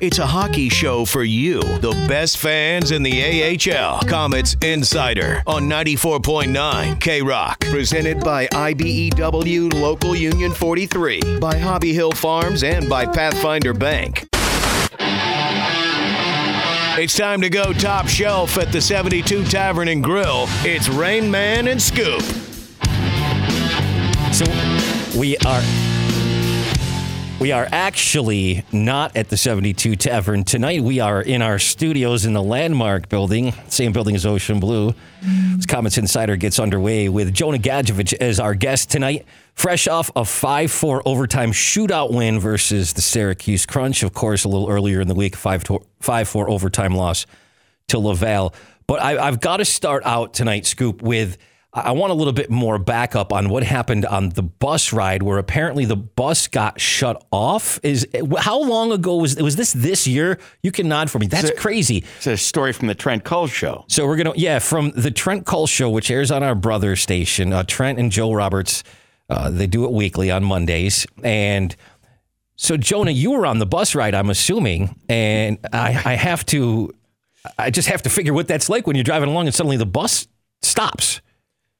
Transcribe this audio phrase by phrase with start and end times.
[0.00, 3.20] It's a hockey show for you, the best fans in the
[3.74, 4.02] AHL.
[4.06, 7.58] Comets Insider on 94.9 K Rock.
[7.62, 14.28] Presented by IBEW Local Union 43, by Hobby Hill Farms, and by Pathfinder Bank.
[17.00, 20.44] It's time to go top shelf at the 72 Tavern and Grill.
[20.62, 22.22] It's Rain Man and Scoop.
[24.32, 24.44] So
[25.18, 25.87] we are
[27.40, 30.82] we are actually not at the 72 Tavern tonight.
[30.82, 34.92] We are in our studios in the Landmark building, same building as Ocean Blue.
[35.22, 39.24] This Comets Insider gets underway with Jonah Gadjovich as our guest tonight,
[39.54, 44.02] fresh off a 5 4 overtime shootout win versus the Syracuse Crunch.
[44.02, 45.64] Of course, a little earlier in the week, 5
[46.00, 47.24] 4 overtime loss
[47.88, 48.52] to Laval.
[48.88, 51.38] But I, I've got to start out tonight, Scoop, with
[51.84, 55.38] I want a little bit more backup on what happened on the bus ride, where
[55.38, 57.78] apparently the bus got shut off.
[57.82, 58.06] Is
[58.38, 59.72] how long ago was was this?
[59.72, 60.38] This year?
[60.62, 61.26] You can nod for me.
[61.26, 62.04] That's It's a- crazy.
[62.18, 63.84] It's a story from the Trent Cull show.
[63.88, 67.52] So we're gonna yeah from the Trent Cull show, which airs on our brother station.
[67.52, 68.84] Uh, Trent and Joe Roberts,
[69.30, 71.74] uh, they do it weekly on Mondays, and
[72.56, 76.92] so Jonah, you were on the bus ride, I'm assuming, and I, I have to,
[77.56, 79.86] I just have to figure what that's like when you're driving along and suddenly the
[79.86, 80.26] bus
[80.62, 81.20] stops.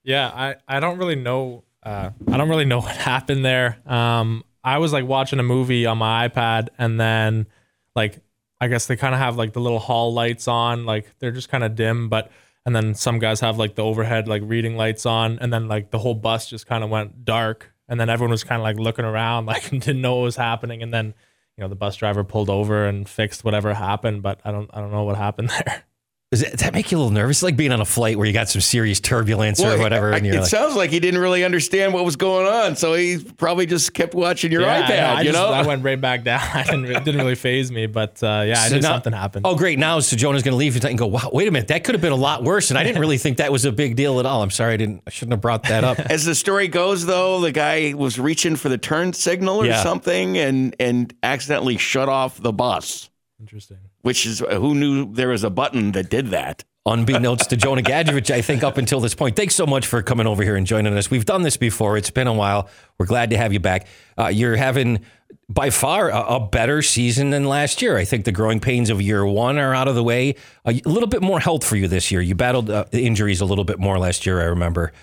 [0.09, 1.65] Yeah, I, I don't really know.
[1.83, 3.79] Uh, I don't really know what happened there.
[3.85, 7.47] Um, I was like watching a movie on my iPad, and then
[7.95, 8.19] like
[8.59, 11.51] I guess they kind of have like the little hall lights on, like they're just
[11.51, 12.33] kind of dim, but
[12.65, 15.91] and then some guys have like the overhead like reading lights on, and then like
[15.91, 18.79] the whole bus just kind of went dark, and then everyone was kind of like
[18.79, 21.13] looking around, like didn't know what was happening, and then
[21.59, 24.81] you know the bus driver pulled over and fixed whatever happened, but I don't I
[24.81, 25.85] don't know what happened there.
[26.31, 27.39] Does that, does that make you a little nervous?
[27.39, 30.19] It's like being on a flight where you got some serious turbulence or whatever, I-
[30.19, 32.93] and you're it like, sounds like he didn't really understand what was going on, so
[32.93, 34.89] he probably just kept watching your Yeah, iPad.
[34.91, 36.41] yeah, I you just- know, I went right back down.
[36.55, 39.47] I didn't, it didn't really phase me, but uh, yeah, I knew now- something happened.
[39.47, 39.79] Oh, great.
[39.79, 41.69] Now, so Jonah's going to leave and go, wow, wait a minute.
[41.69, 42.69] That could have been a lot worse.
[42.69, 44.43] And I didn't really think that was a big deal at all.
[44.43, 44.75] I'm sorry.
[44.75, 45.99] I didn't, I shouldn't have brought that up.
[46.11, 49.83] As the story goes, though, the guy was reaching for the turn signal or Yeah.
[49.83, 53.09] something, and and accidentally shut off the bus.
[53.41, 53.79] Interesting.
[54.09, 56.65] Which is who knew there was a button that did that.
[56.87, 59.37] Unbeknownst to Jonah Gadjovich, I think, up until this point.
[59.37, 61.11] Thanks so much for coming over here and joining us.
[61.11, 61.99] We've done this before.
[61.99, 62.71] It's been a while.
[62.97, 63.87] We're glad to have you back.
[64.19, 65.05] Uh, you're having,
[65.51, 67.99] by far, a, a better season than last year.
[67.99, 70.37] I think the growing pains of year one are out of the way.
[70.65, 72.23] A, little bit more health for you this year.
[72.23, 74.95] You battled uh, injuries a little bit more last year, I remember.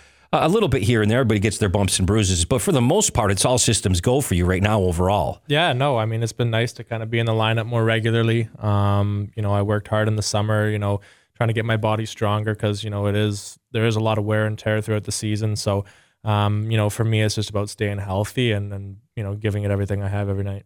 [0.43, 1.19] A little bit here and there.
[1.19, 2.45] Everybody gets their bumps and bruises.
[2.45, 5.41] But for the most part, it's all systems go for you right now overall.
[5.47, 7.83] Yeah, no, I mean it's been nice to kind of be in the lineup more
[7.83, 8.49] regularly.
[8.59, 10.69] Um, you know, I worked hard in the summer.
[10.69, 11.01] You know,
[11.35, 14.17] trying to get my body stronger because you know it is there is a lot
[14.17, 15.55] of wear and tear throughout the season.
[15.55, 15.85] So,
[16.23, 19.63] um, you know, for me, it's just about staying healthy and and you know giving
[19.63, 20.65] it everything I have every night.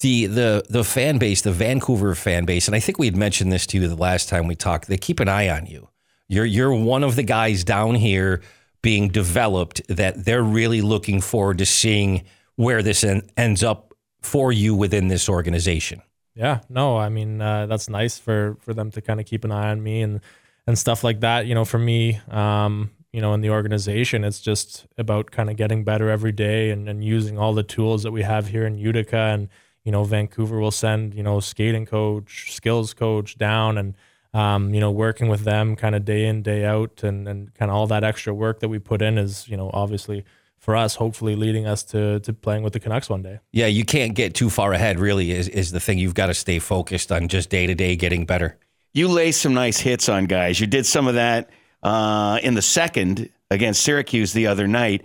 [0.00, 3.52] the the the fan base, the Vancouver fan base, and I think we had mentioned
[3.52, 4.88] this to you the last time we talked.
[4.88, 5.88] They keep an eye on you.
[6.28, 8.42] You're you're one of the guys down here
[8.82, 12.24] being developed that they're really looking forward to seeing
[12.56, 16.02] where this en- ends up for you within this organization.
[16.34, 19.52] Yeah, no, I mean uh, that's nice for for them to kind of keep an
[19.52, 20.20] eye on me and
[20.66, 21.46] and stuff like that.
[21.46, 25.56] You know, for me, um, you know, in the organization, it's just about kind of
[25.56, 28.78] getting better every day and, and using all the tools that we have here in
[28.78, 29.16] Utica.
[29.16, 29.48] And
[29.84, 33.94] you know, Vancouver will send you know skating coach, skills coach down, and
[34.34, 37.70] um, you know, working with them kind of day in day out, and and kind
[37.70, 40.24] of all that extra work that we put in is you know obviously
[40.62, 43.40] for us, hopefully leading us to to playing with the Canucks one day.
[43.50, 45.00] Yeah, you can't get too far ahead.
[45.00, 45.98] Really, is is the thing.
[45.98, 48.56] You've got to stay focused on just day to day getting better.
[48.94, 50.60] You lay some nice hits on guys.
[50.60, 51.50] You did some of that
[51.82, 55.04] uh, in the second against Syracuse the other night.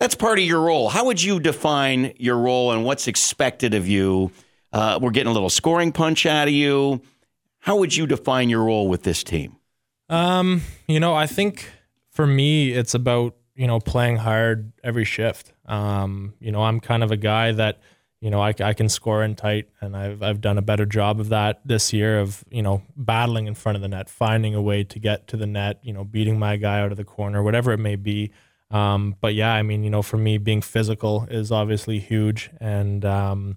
[0.00, 0.88] That's part of your role.
[0.88, 4.32] How would you define your role and what's expected of you?
[4.72, 7.00] Uh, we're getting a little scoring punch out of you.
[7.64, 9.56] How would you define your role with this team?
[10.10, 11.70] Um, you know, I think
[12.10, 15.50] for me, it's about you know playing hard every shift.
[15.64, 17.80] Um, you know, I'm kind of a guy that
[18.20, 21.20] you know I, I can score in tight, and I've I've done a better job
[21.20, 24.60] of that this year of you know battling in front of the net, finding a
[24.60, 27.42] way to get to the net, you know, beating my guy out of the corner,
[27.42, 28.30] whatever it may be.
[28.70, 33.06] Um, but yeah, I mean, you know, for me, being physical is obviously huge, and
[33.06, 33.56] um,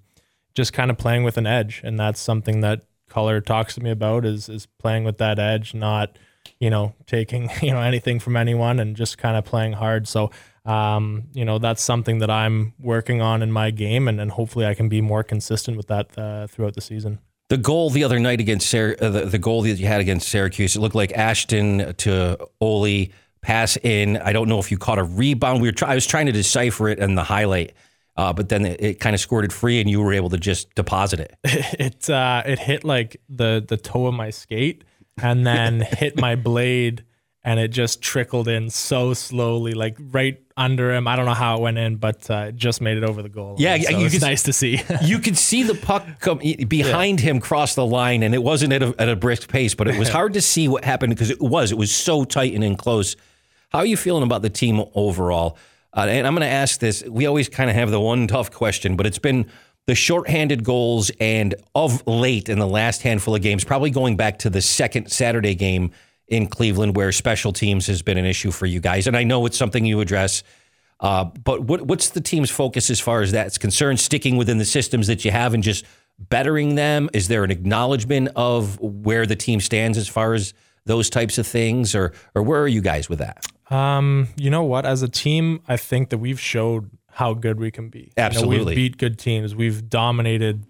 [0.55, 3.89] just kind of playing with an edge, and that's something that Cull talks to me
[3.89, 6.17] about is is playing with that edge, not
[6.59, 10.07] you know taking you know anything from anyone, and just kind of playing hard.
[10.07, 10.31] So
[10.65, 14.65] um, you know that's something that I'm working on in my game, and, and hopefully
[14.65, 17.19] I can be more consistent with that uh, throughout the season.
[17.49, 20.75] The goal the other night against uh, the, the goal that you had against Syracuse,
[20.75, 23.07] it looked like Ashton to Ole
[23.41, 24.17] pass in.
[24.17, 25.61] I don't know if you caught a rebound.
[25.61, 27.73] We were try- I was trying to decipher it in the highlight.
[28.17, 30.73] Uh, but then it, it kind of squirted free, and you were able to just
[30.75, 31.35] deposit it.
[31.43, 34.83] it uh, it hit like the the toe of my skate
[35.21, 37.03] and then hit my blade
[37.47, 41.07] and it just trickled in so slowly like right under him.
[41.07, 43.29] I don't know how it went in, but uh, it just made it over the
[43.29, 43.55] goal.
[43.57, 44.81] Yeah, so it's could- nice to see.
[45.01, 48.83] you could see the puck come behind him cross the line, and it wasn't at
[48.83, 51.39] a, at a brisk pace, but it was hard to see what happened because it
[51.39, 51.71] was.
[51.71, 53.15] It was so tight and in close.
[53.69, 55.57] How are you feeling about the team overall?
[55.97, 57.03] Uh, and I'm going to ask this.
[57.03, 59.49] We always kind of have the one tough question, but it's been
[59.87, 64.37] the shorthanded goals and of late in the last handful of games, probably going back
[64.39, 65.91] to the second Saturday game
[66.27, 69.07] in Cleveland, where special teams has been an issue for you guys.
[69.07, 70.43] And I know it's something you address.
[70.99, 73.99] Uh, but what, what's the team's focus as far as that's concerned?
[73.99, 75.83] Sticking within the systems that you have and just
[76.19, 77.09] bettering them?
[77.13, 80.53] Is there an acknowledgement of where the team stands as far as
[80.85, 83.45] those types of things, or or where are you guys with that?
[83.69, 84.85] Um, you know what?
[84.85, 87.99] As a team, I think that we've showed how good we can be.
[87.99, 88.65] You know, Absolutely.
[88.65, 89.55] we've beat good teams.
[89.55, 90.65] We've dominated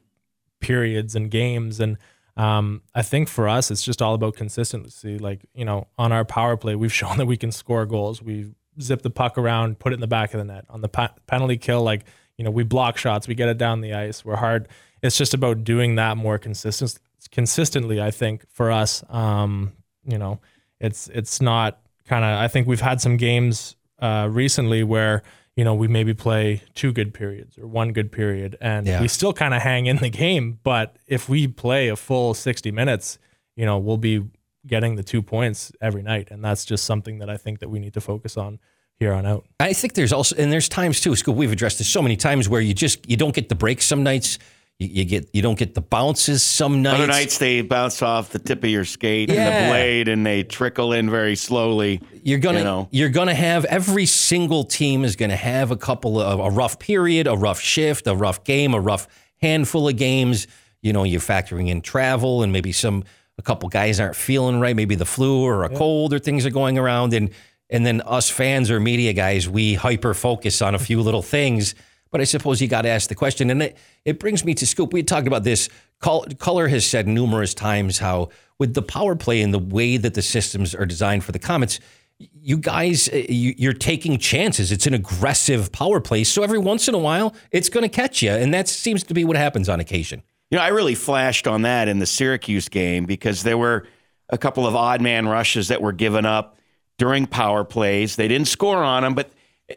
[0.60, 1.98] periods and games, and
[2.36, 5.18] um, I think for us, it's just all about consistency.
[5.18, 8.22] Like you know, on our power play, we've shown that we can score goals.
[8.22, 8.52] We
[8.82, 10.66] zip the puck around, put it in the back of the net.
[10.70, 12.06] On the pa- penalty kill, like
[12.38, 14.24] you know, we block shots, we get it down the ice.
[14.24, 14.68] We're hard.
[15.02, 16.98] It's just about doing that more consistent,
[17.32, 18.02] consistently.
[18.02, 19.74] I think for us, um,
[20.06, 20.40] you know,
[20.80, 22.40] it's it's not kind of.
[22.40, 25.24] I think we've had some games uh, recently where
[25.56, 29.02] you know we maybe play two good periods or one good period, and Yeah.
[29.02, 30.60] we still kind of hang in the game.
[30.64, 33.20] But if we play a full sixty minutes,
[33.56, 34.24] you know, we'll be
[34.66, 37.80] getting the two points every night, and that's just something that I think that we
[37.80, 38.60] need to focus on
[39.00, 39.46] here on out.
[39.60, 41.16] I think there's also and there's times too.
[41.16, 43.86] Scoop we've addressed this so many times where you just you don't get the breaks
[43.86, 44.38] some nights.
[44.80, 46.98] You, you get you don't get the bounces some nights.
[46.98, 50.44] Other nights they bounce off the tip of your skate and the blade, and they
[50.44, 52.02] trickle in very slowly.
[52.24, 52.88] You're gonna you know.
[52.92, 57.28] you're gonna have every single team is gonna have a couple of a rough period,
[57.28, 59.08] a rough shift, a rough game, a rough
[59.42, 60.48] handful of games.
[60.82, 63.04] You know, you're factoring in travel and maybe some
[63.40, 66.52] a couple guys aren't feeling right, maybe the flu or a cold or things are
[66.52, 67.32] going around and
[67.70, 71.76] and then us fans or media guys, we hyper focus on a few little things.
[72.18, 74.66] But I suppose you got to ask the question, and it, it brings me to
[74.66, 74.92] Scoop.
[74.92, 75.70] We talked about this.
[76.00, 76.26] Cull
[76.68, 80.74] has said numerous times how, with the power play and the way that the systems
[80.74, 81.80] are designed for the Comets,
[82.18, 84.72] you guys, eh, you, you're taking chances.
[84.72, 86.24] It's an aggressive power play.
[86.24, 88.32] So every once in a while, it's going to catch you.
[88.32, 90.24] And that seems to be what happens on occasion.
[90.50, 93.86] You know, I really flashed on that in the Syracuse game because there were
[94.28, 96.58] a couple of odd man rushes that were given up
[96.98, 98.16] during power plays.
[98.16, 99.30] They didn't score on them, but
[99.70, 99.76] eh,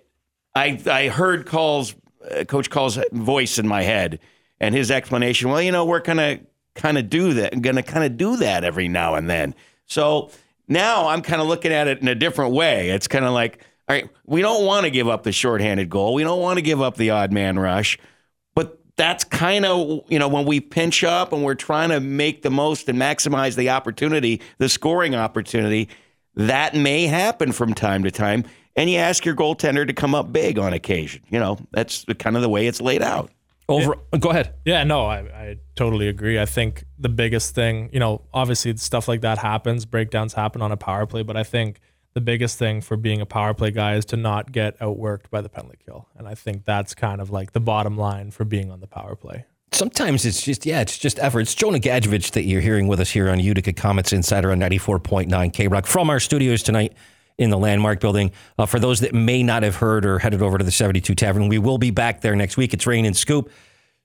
[0.55, 1.95] I I heard Cull's
[2.49, 4.21] Coach Cull's voice in my head
[4.61, 5.51] and his explanation.
[5.51, 6.41] Well, you know, we're gonna
[6.75, 9.55] kind of do that, gonna kind of do that every now and then.
[9.87, 10.31] So
[10.69, 12.91] now I'm kind of looking at it in a different way.
[12.91, 16.15] It's kind of like, all right, we don't want to give up the shorthanded goal.
[16.15, 17.99] We don't want to give up the odd man rush.
[18.55, 22.43] But that's kind of, you know, when we pinch up and we're trying to make
[22.43, 25.89] the most and maximize the opportunity, the scoring opportunity,
[26.37, 28.45] that may happen from time to time.
[28.77, 31.23] And you ask your goaltender to come up big on occasion.
[31.29, 33.31] You know, that's kind of the way it's laid out.
[33.69, 34.55] Over, go ahead.
[34.65, 36.41] Yeah, no, I, I totally agree.
[36.41, 40.73] I think the biggest thing, you know, obviously stuff like that happens, breakdowns happen on
[40.73, 41.81] a power play, but I think
[42.15, 45.41] the biggest thing for being a power play guy is to not get outworked by
[45.41, 46.09] the penalty kill.
[46.17, 49.15] And I think that's kind of like the bottom line for being on the power
[49.15, 49.45] play.
[49.73, 51.43] Sometimes it's just, yeah, it's just effort.
[51.43, 55.53] It's Jonah Gadjovich that you're hearing with us here on Utica Comets Insider on 94.9
[55.53, 56.93] K Rock from our studios tonight
[57.41, 58.31] in the Landmark building.
[58.59, 61.49] Uh, for those that may not have heard or headed over to the 72 Tavern,
[61.49, 62.75] we will be back there next week.
[62.75, 63.51] It's Rain and Scoop.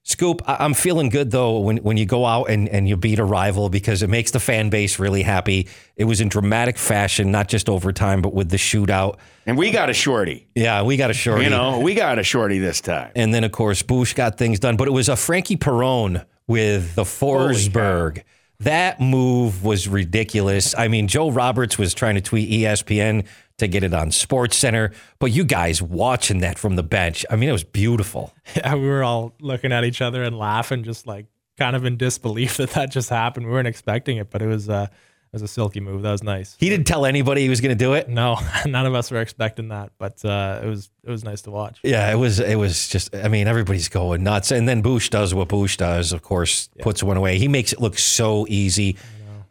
[0.02, 3.18] Scoop, I- I'm feeling good though when, when you go out and, and you beat
[3.18, 5.68] a rival because it makes the fan base really happy.
[5.96, 9.16] It was in dramatic fashion, not just overtime, but with the shootout.
[9.46, 10.46] And we got a shorty.
[10.54, 11.44] Yeah, we got a shorty.
[11.44, 13.10] You know, we got a shorty this time.
[13.16, 14.76] And then, of course, Boosh got things done.
[14.76, 18.22] But it was a Frankie Perron with the Forsberg.
[18.60, 20.74] That move was ridiculous.
[20.76, 23.26] I mean, Joe Roberts was trying to tweet ESPN
[23.58, 27.36] to get it on Sports Center, but you guys watching that from the bench, I
[27.36, 28.32] mean, it was beautiful.
[28.54, 31.26] Yeah, we were all looking at each other and laughing, just like
[31.58, 33.46] kind of in disbelief that that just happened.
[33.46, 34.88] We weren't expecting it, but it was, uh,
[35.36, 36.02] was a silky move.
[36.02, 36.56] That was nice.
[36.58, 38.08] He didn't tell anybody he was going to do it.
[38.08, 41.50] No, none of us were expecting that, but uh, it was it was nice to
[41.50, 41.78] watch.
[41.82, 42.40] Yeah, it was.
[42.40, 43.14] It was just.
[43.14, 46.12] I mean, everybody's going nuts, and then Boosh does what Boosh does.
[46.12, 47.38] Of course, puts one away.
[47.38, 48.96] He makes it look so easy.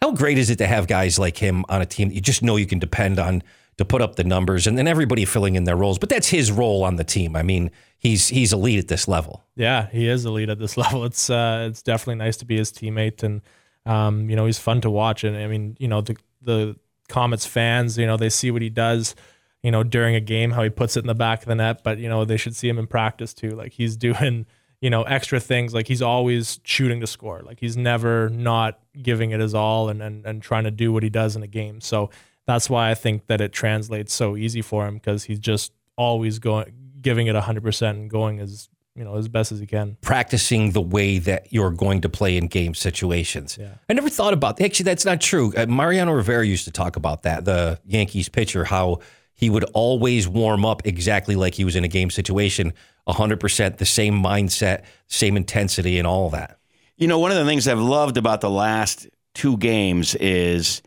[0.01, 2.43] How great is it to have guys like him on a team that you just
[2.43, 3.41] know you can depend on
[3.77, 5.99] to put up the numbers, and then everybody filling in their roles.
[5.99, 7.35] But that's his role on the team.
[7.35, 9.43] I mean, he's he's elite at this level.
[9.55, 11.05] Yeah, he is elite at this level.
[11.05, 13.41] It's uh, it's definitely nice to be his teammate, and
[13.85, 15.23] um, you know he's fun to watch.
[15.23, 16.77] And I mean, you know the the
[17.07, 19.15] Comets fans, you know they see what he does,
[19.61, 21.83] you know, during a game, how he puts it in the back of the net.
[21.83, 23.51] But you know, they should see him in practice too.
[23.51, 24.45] Like he's doing,
[24.81, 25.73] you know, extra things.
[25.73, 27.41] Like he's always shooting to score.
[27.41, 31.03] Like he's never not giving it his all and and, and trying to do what
[31.03, 31.81] he does in a game.
[31.81, 32.09] So
[32.45, 36.39] that's why I think that it translates so easy for him because he's just always
[36.39, 39.97] going, giving it hundred percent and going as you know as best as he can.
[40.01, 43.57] practicing the way that you're going to play in game situations.
[43.59, 43.75] Yeah.
[43.89, 44.65] I never thought about that.
[44.65, 45.53] actually that's not true.
[45.55, 48.99] Uh, Mariano Rivera used to talk about that, the Yankees pitcher, how
[49.33, 52.73] he would always warm up exactly like he was in a game situation,
[53.07, 56.57] 100% the same mindset, same intensity and all that.
[56.97, 60.81] You know, one of the things I've loved about the last two games is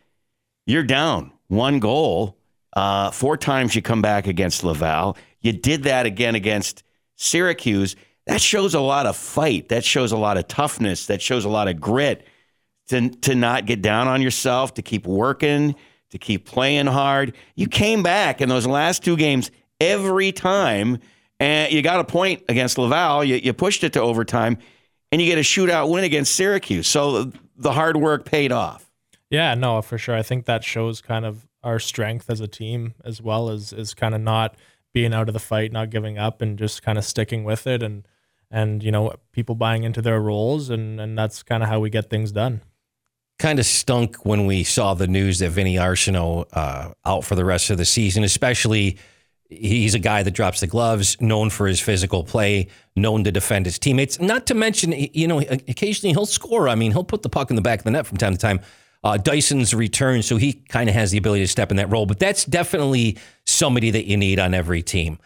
[0.65, 2.35] you're down one goal.
[2.73, 5.15] Uh, four times you come back against Laval.
[5.41, 6.83] You did that again against
[7.19, 7.95] Syracuse.
[8.25, 9.69] That shows a lot of fight.
[9.69, 11.07] That shows a lot of toughness.
[11.07, 12.25] That shows a lot of grit
[12.87, 15.75] to, to not get down on yourself, to keep working,
[16.11, 17.35] to keep playing hard.
[17.55, 20.99] You came back in those last two games every time,
[21.39, 23.23] and you got a point against Laval.
[23.23, 24.57] You, you pushed it to overtime,
[25.11, 26.87] and you get a shootout win against Syracuse.
[26.87, 28.89] So the hard work paid off.
[29.29, 30.15] Yeah, no, for sure.
[30.15, 33.93] I think that shows kind of our strength as a team as well as is
[33.93, 34.55] kind of not
[34.93, 37.83] being out of the fight, not giving up, and just kind of sticking with it,
[37.83, 38.07] and
[38.51, 41.89] and you know people buying into their roles, and and that's kind of how we
[41.89, 42.61] get things done.
[43.37, 47.45] Kind of stunk when we saw the news that Vinny Arseneau uh, out for the
[47.45, 48.97] rest of the season, especially
[49.49, 53.65] he's a guy that drops the gloves, known for his physical play, known to defend
[53.65, 54.19] his teammates.
[54.19, 56.69] Not to mention, you know, occasionally he'll score.
[56.69, 58.37] I mean, he'll put the puck in the back of the net from time to
[58.37, 58.59] time.
[59.03, 62.05] Uh, Dyson's return, so he kind of has the ability to step in that role.
[62.05, 65.19] But that's definitely somebody that you need on every team.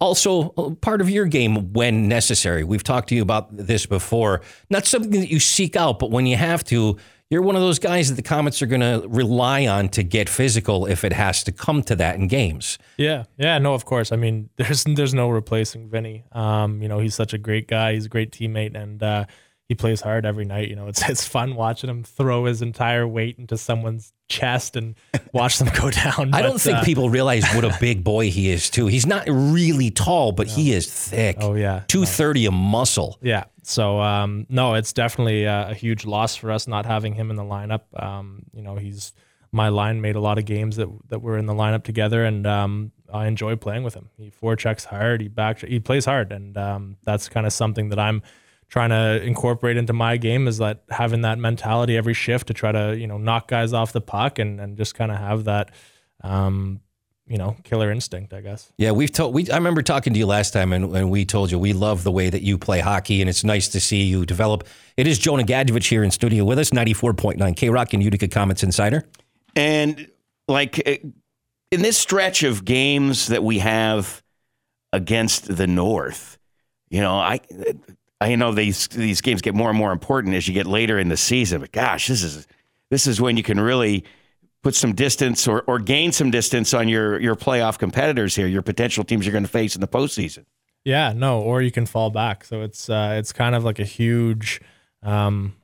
[0.00, 2.64] Also, uh, part of your game when necessary.
[2.64, 4.42] We've talked to you about this before.
[4.70, 6.96] Not something that you seek out, but when you have to,
[7.30, 10.28] you're one of those guys that the Comets are going to rely on to get
[10.28, 12.78] physical if it has to come to that in games.
[12.96, 14.12] Yeah, yeah, no, of course.
[14.12, 16.24] I mean, there's there's no replacing Vinny.
[16.32, 17.94] Um, you know, he's such a great guy.
[17.94, 19.24] He's a great teammate, and uh,
[19.68, 20.68] he plays hard every night.
[20.68, 24.96] You know, it's it's fun watching him throw his entire weight into someone's chest and
[25.32, 26.34] watch them go down.
[26.34, 28.86] I don't think uh, people realize what a big boy he is, too.
[28.86, 31.36] He's not really tall, but he is thick.
[31.40, 33.18] Oh yeah, 230 a muscle.
[33.20, 33.44] Yeah.
[33.62, 37.36] So um, no, it's definitely a, a huge loss for us not having him in
[37.36, 37.82] the lineup.
[38.00, 39.12] Um, you know, he's
[39.50, 42.46] my line made a lot of games that that were in the lineup together, and
[42.46, 44.10] um, I enjoy playing with him.
[44.16, 47.98] He forechecks hard, he back he plays hard, and um, that's kind of something that
[47.98, 48.22] I'm
[48.68, 52.72] trying to incorporate into my game is that having that mentality every shift to try
[52.72, 55.70] to you know knock guys off the puck and and just kind of have that.
[56.22, 56.80] Um,
[57.28, 58.70] you know, killer instinct, I guess.
[58.78, 59.34] Yeah, we've told.
[59.34, 62.04] We I remember talking to you last time, and, and we told you we love
[62.04, 64.66] the way that you play hockey, and it's nice to see you develop.
[64.96, 67.92] It is Jonah Gadjovich here in studio with us, ninety four point nine K Rock
[67.94, 69.04] and Utica Comets Insider.
[69.56, 70.08] And
[70.46, 70.98] like eh,
[71.72, 74.22] in this stretch of games that we have
[74.92, 76.38] against the North,
[76.90, 77.40] you know, I
[78.20, 81.08] I know these these games get more and more important as you get later in
[81.08, 81.60] the season.
[81.60, 82.46] But gosh, this is
[82.90, 84.04] this is when you can really
[84.62, 88.62] put some distance or, or gain some distance on your your playoff competitors here, your
[88.62, 90.44] potential teams you're going to face in the postseason.
[90.84, 92.44] Yeah, no, or you can fall back.
[92.44, 94.60] So it's uh, it's kind of like a huge
[95.02, 95.54] um,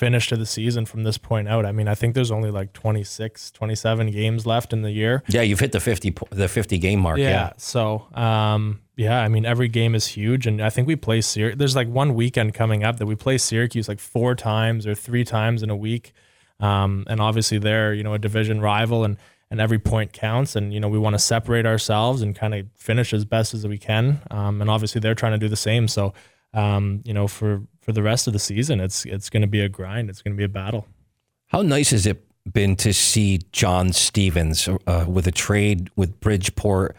[0.00, 1.66] finish to the season from this point out.
[1.66, 5.22] I mean, I think there's only like 26, 27 games left in the year.
[5.28, 7.18] Yeah, you've hit the fifty the fifty game mark.
[7.18, 7.28] Yeah.
[7.30, 11.20] Yeah, So, um, yeah, I mean, every game is huge, and I think we play
[11.20, 11.54] Syr.
[11.54, 15.24] There's like one weekend coming up that we play Syracuse like four times or three
[15.24, 16.12] times in a week,
[16.60, 19.18] um, and obviously they're you know a division rival, and
[19.50, 22.66] and every point counts, and you know we want to separate ourselves and kind of
[22.74, 25.88] finish as best as we can, um, and obviously they're trying to do the same.
[25.88, 26.14] So,
[26.54, 29.60] um, you know, for for the rest of the season, it's it's going to be
[29.60, 30.10] a grind.
[30.10, 30.86] It's going to be a battle.
[31.48, 36.96] How nice has it been to see John Stevens uh, with a trade with Bridgeport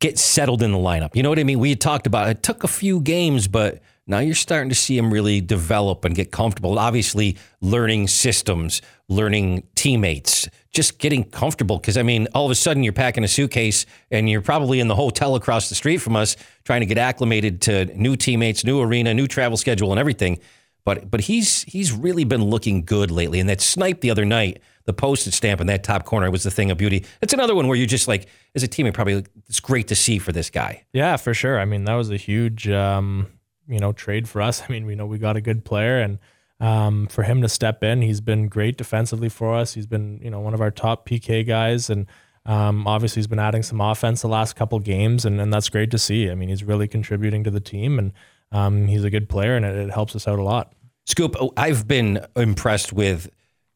[0.00, 1.14] get settled in the lineup?
[1.14, 1.58] You know what I mean?
[1.58, 4.98] We had talked about it took a few games, but now you're starting to see
[4.98, 6.78] him really develop and get comfortable.
[6.78, 11.78] Obviously, learning systems, learning teammates, just getting comfortable.
[11.78, 14.88] Because I mean, all of a sudden you're packing a suitcase and you're probably in
[14.88, 18.80] the hotel across the street from us, trying to get acclimated to new teammates, new
[18.80, 20.38] arena, new travel schedule, and everything.
[20.84, 23.40] But but he's he's really been looking good lately.
[23.40, 26.50] And that snipe the other night, the postage stamp in that top corner was the
[26.50, 27.04] thing of beauty.
[27.20, 30.18] It's another one where you're just like, as a teammate, probably it's great to see
[30.18, 30.84] for this guy.
[30.92, 31.60] Yeah, for sure.
[31.60, 33.26] I mean, that was a huge, um,
[33.68, 34.62] you know, trade for us.
[34.68, 36.18] I mean, we know we got a good player, and
[36.60, 39.74] um, for him to step in, he's been great defensively for us.
[39.74, 42.06] He's been, you know, one of our top PK guys, and
[42.44, 45.90] um, obviously he's been adding some offense the last couple games, and, and that's great
[45.90, 46.30] to see.
[46.30, 48.12] I mean, he's really contributing to the team, and
[48.52, 50.72] um, he's a good player, and it, it helps us out a lot.
[51.06, 53.30] Scoop, I've been impressed with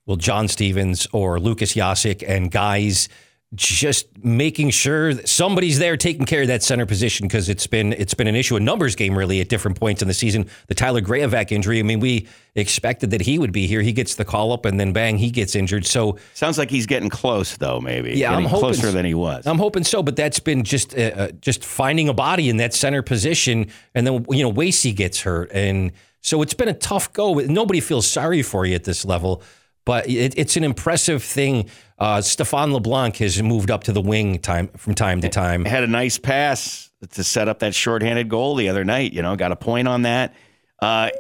[0.07, 3.09] well John Stevens or Lukas Jasek and guys
[3.55, 7.93] just making sure that somebody's there taking care of that center position because it's been
[7.93, 10.47] it's been an issue, a numbers game really at different points in the season.
[10.69, 13.81] The Tyler Graovac injury, I mean, we expected that he would be here.
[13.81, 15.87] He gets the call up and then bang, he gets injured.
[15.87, 17.81] So Sounds like he's getting close, though.
[17.81, 19.47] Maybe Yeah, getting I'm hoping closer than he was.
[19.47, 22.75] I'm hoping so, but that's been just uh, uh, just finding a body in that
[22.75, 27.13] center position, and then you know Wasey gets hurt, and so it's been a tough
[27.13, 27.35] go.
[27.35, 29.43] Nobody feels sorry for you at this level,
[29.85, 31.69] but it, it's an impressive thing.
[31.99, 35.65] Uh, Stefan LeBlanc has moved up to the wing time from time to time.
[35.65, 39.13] had a nice pass to set up that shorthanded goal the other night.
[39.13, 40.35] You know, got a point on that.
[40.81, 41.11] Uh,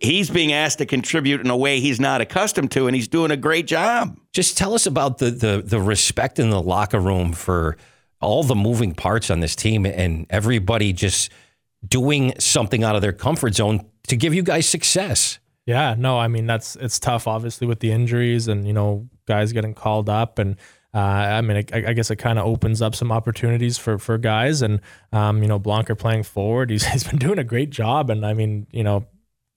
[0.00, 3.30] he's being asked to contribute in a way he's not accustomed to, and he's doing
[3.30, 4.18] a great job.
[4.32, 7.76] Just tell us about the the the respect in the locker room for
[8.20, 11.30] all the moving parts on this team and everybody just
[11.86, 15.38] doing something out of their comfort zone to give you guys success.
[15.68, 19.52] Yeah, no, I mean that's it's tough, obviously, with the injuries and you know guys
[19.52, 20.56] getting called up, and
[20.94, 24.16] uh, I mean I, I guess it kind of opens up some opportunities for for
[24.16, 24.80] guys, and
[25.12, 28.32] um, you know Blanca playing forward, he's he's been doing a great job, and I
[28.32, 29.04] mean you know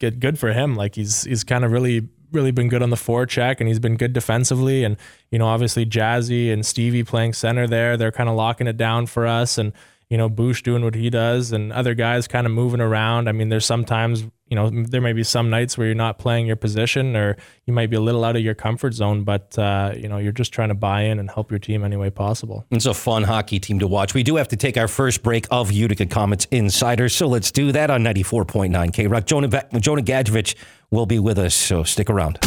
[0.02, 2.98] good good for him, like he's he's kind of really really been good on the
[2.98, 4.98] forecheck, and he's been good defensively, and
[5.32, 9.06] you know obviously Jazzy and Stevie playing center there, they're kind of locking it down
[9.06, 9.72] for us, and
[10.12, 13.30] you know, Boosh doing what he does and other guys kind of moving around.
[13.30, 16.48] I mean, there's sometimes, you know, there may be some nights where you're not playing
[16.48, 19.94] your position or you might be a little out of your comfort zone, but, uh,
[19.96, 22.66] you know, you're just trying to buy in and help your team any way possible.
[22.72, 24.14] It's a fun hockey team to watch.
[24.14, 27.08] We do have to take our first break of Utica Comets Insider.
[27.08, 29.26] so let's do that on 94.9 K Rock.
[29.26, 29.48] Jonah,
[29.80, 30.56] Jonah Gadjovich
[30.90, 32.38] will be with us, so stick around.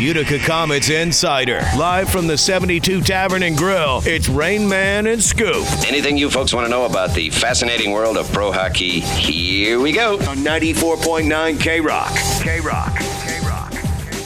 [0.00, 4.00] Utica Comets Insider, live from the 72 Tavern and Grill.
[4.06, 8.16] It's Rain Man and Scoop Anything you folks want to know about the fascinating world
[8.16, 10.14] of pro hockey, here we go.
[10.20, 12.16] on 94.9 K Rock.
[12.40, 12.96] K Rock.
[12.96, 13.72] K Rock.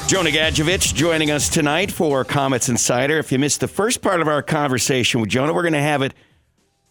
[0.06, 3.18] Jonah Gadjovich joining us tonight for Comets Insider.
[3.18, 6.02] If you missed the first part of our conversation with Jonah, we're going to have
[6.02, 6.14] it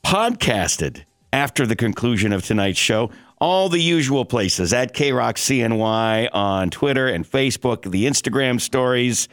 [0.03, 3.11] podcasted after the conclusion of tonight's show.
[3.43, 9.27] All the usual places at KRock CNY on Twitter and Facebook, the Instagram stories,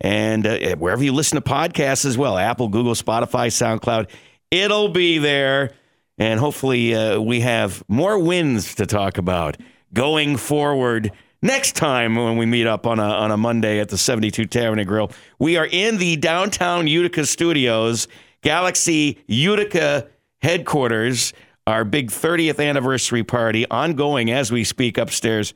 [0.00, 4.10] and uh, wherever you listen to podcasts as well Apple, Google, Spotify, SoundCloud.
[4.50, 5.70] It'll be there.
[6.18, 9.56] And hopefully, uh, we have more wins to talk about
[9.92, 13.96] going forward next time when we meet up on a, on a Monday at the
[13.96, 15.12] 72 Tavern and Grill.
[15.38, 18.08] We are in the downtown Utica studios,
[18.42, 20.08] Galaxy Utica
[20.42, 21.32] headquarters,
[21.66, 25.54] our big 30th anniversary party ongoing as we speak upstairs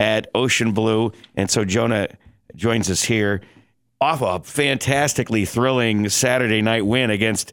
[0.00, 1.12] at Ocean Blue.
[1.34, 2.08] And so Jonah
[2.56, 3.42] joins us here
[4.00, 7.52] off a fantastically thrilling Saturday night win against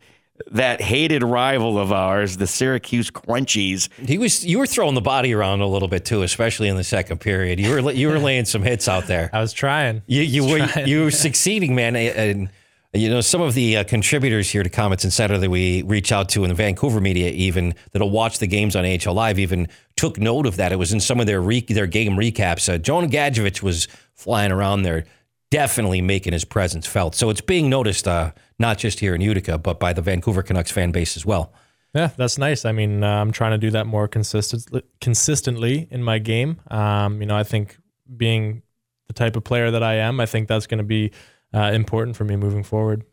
[0.51, 3.89] that hated rival of ours, the Syracuse Crunchies.
[4.08, 6.84] He was you were throwing the body around a little bit too, especially in the
[6.84, 7.60] second period.
[7.60, 9.30] You were you were laying some hits out there.
[9.34, 10.01] I was trying.
[10.08, 11.95] You you were you were succeeding, man.
[11.95, 12.49] And
[12.93, 16.27] you know some of the uh, contributors here to Comets Insider that we reach out
[16.30, 20.19] to in the Vancouver media, even that'll watch the games on AHL Live, even took
[20.19, 20.71] note of that.
[20.71, 22.71] It was in some of their re- their game recaps.
[22.71, 25.06] Uh, Jonah Gadjovich was flying around there,
[25.51, 27.15] definitely making his presence felt.
[27.15, 30.71] So it's being noticed, uh, not just here in Utica, but by the Vancouver Canucks
[30.71, 31.54] fan base as well.
[31.93, 32.65] Yeah, that's nice.
[32.65, 36.60] I mean, uh, I'm trying to do that more consistently, consistently in my game.
[36.69, 37.77] Um, you know, I think
[38.15, 38.63] being
[39.08, 41.12] the type of player that I am, I think that's going to be
[41.53, 43.03] uh, important for me moving forward.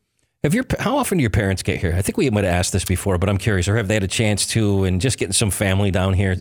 [0.45, 1.95] Have your how often do your parents get here?
[1.97, 3.67] I think we might have asked this before, but I'm curious.
[3.67, 6.37] Or have they had a chance to, and just getting some family down here,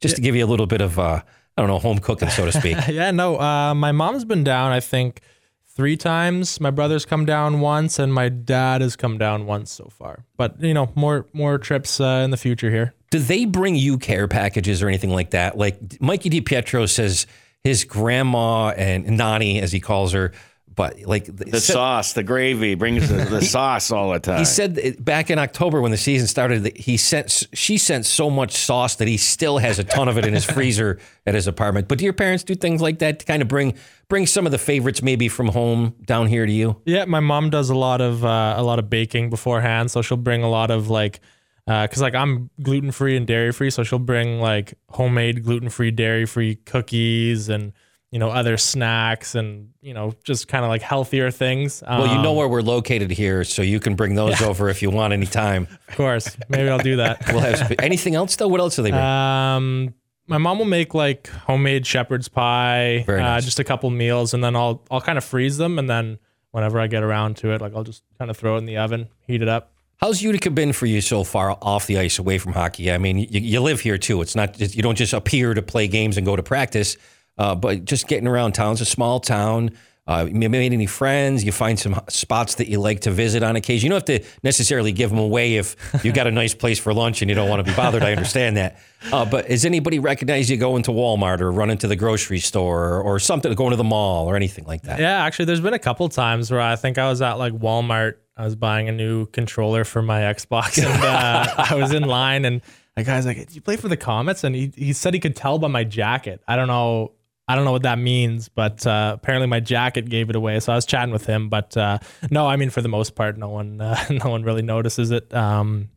[0.00, 1.22] just to give you a little bit of, uh,
[1.56, 2.76] I don't know, home cooking, so to speak.
[2.88, 5.22] yeah, no, uh, my mom's been down, I think,
[5.66, 6.60] three times.
[6.60, 10.26] My brother's come down once, and my dad has come down once so far.
[10.36, 12.92] But, you know, more more trips uh, in the future here.
[13.10, 15.56] do they bring you care packages or anything like that?
[15.56, 17.26] Like Mikey DiPietro says,
[17.64, 20.32] his grandma and Nani, as he calls her,
[20.78, 24.38] but like The sauce, the gravy brings the, the sauce all the time.
[24.38, 28.30] He said back in October when the season started, that he sent she sent so
[28.30, 31.48] much sauce that he still has a ton of it in his freezer at his
[31.48, 31.88] apartment.
[31.88, 33.74] But do your parents do things like that to kind of bring
[34.08, 36.80] bring some of the favorites maybe from home down here to you?
[36.84, 40.16] Yeah, my mom does a lot of uh, a lot of baking beforehand, so she'll
[40.16, 41.18] bring a lot of like
[41.66, 45.90] because like I'm gluten free and dairy free, so she'll bring like homemade gluten free,
[45.90, 47.72] dairy free cookies and
[48.10, 51.82] you know other snacks and you know just kind of like healthier things.
[51.86, 54.80] Well, you know Um, where we're located here, so you can bring those over if
[54.82, 55.68] you want anytime.
[55.88, 57.26] of course, maybe I'll do that.
[57.28, 58.48] We'll have sp- anything else though.
[58.48, 59.02] What else do they bring?
[59.02, 59.94] Um,
[60.26, 63.44] my mom will make like homemade shepherd's pie, uh, nice.
[63.44, 66.18] just a couple meals, and then I'll I'll kind of freeze them, and then
[66.50, 68.78] whenever I get around to it, like I'll just kind of throw it in the
[68.78, 69.72] oven, heat it up.
[70.00, 72.92] How's Utica been for you so far off the ice, away from hockey?
[72.92, 74.22] I mean, you, you live here too.
[74.22, 76.96] It's not you don't just appear to play games and go to practice,
[77.38, 78.72] uh, but just getting around town.
[78.72, 79.70] It's a small town.
[80.08, 81.44] Uh, you made any friends?
[81.44, 83.88] You find some spots that you like to visit on occasion.
[83.88, 86.94] You don't have to necessarily give them away if you got a nice place for
[86.94, 88.02] lunch and you don't want to be bothered.
[88.02, 88.78] I understand that.
[89.12, 92.88] Uh, but has anybody recognized you going to Walmart or running to the grocery store
[92.88, 94.98] or, or something, going to the mall or anything like that?
[94.98, 98.14] Yeah, actually, there's been a couple times where I think I was at like Walmart.
[98.34, 102.46] I was buying a new controller for my Xbox, and uh, I was in line,
[102.46, 102.62] and
[102.96, 105.36] a guy's like, "Did you play for the Comets?" And he he said he could
[105.36, 106.40] tell by my jacket.
[106.48, 107.12] I don't know.
[107.48, 110.60] I don't know what that means, but uh, apparently my jacket gave it away.
[110.60, 111.98] So I was chatting with him, but uh,
[112.30, 115.32] no, I mean for the most part, no one uh, no one really notices it.
[115.32, 115.88] Um,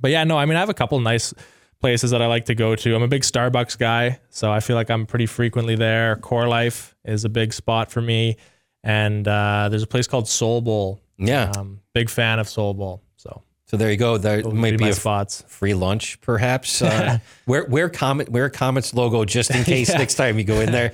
[0.00, 1.34] but yeah, no, I mean I have a couple nice
[1.80, 2.94] places that I like to go to.
[2.94, 6.16] I'm a big Starbucks guy, so I feel like I'm pretty frequently there.
[6.16, 8.36] Core Life is a big spot for me,
[8.82, 11.00] and uh, there's a place called Soul Bowl.
[11.18, 11.52] Yeah.
[11.56, 13.02] Um, big fan of Soul Bowl.
[13.66, 14.16] So there you go.
[14.16, 15.42] There those might be a spots.
[15.48, 16.82] free lunch, perhaps.
[16.86, 20.70] Uh, wear wear Comet wear Comet's logo just in case next time you go in
[20.70, 20.92] there.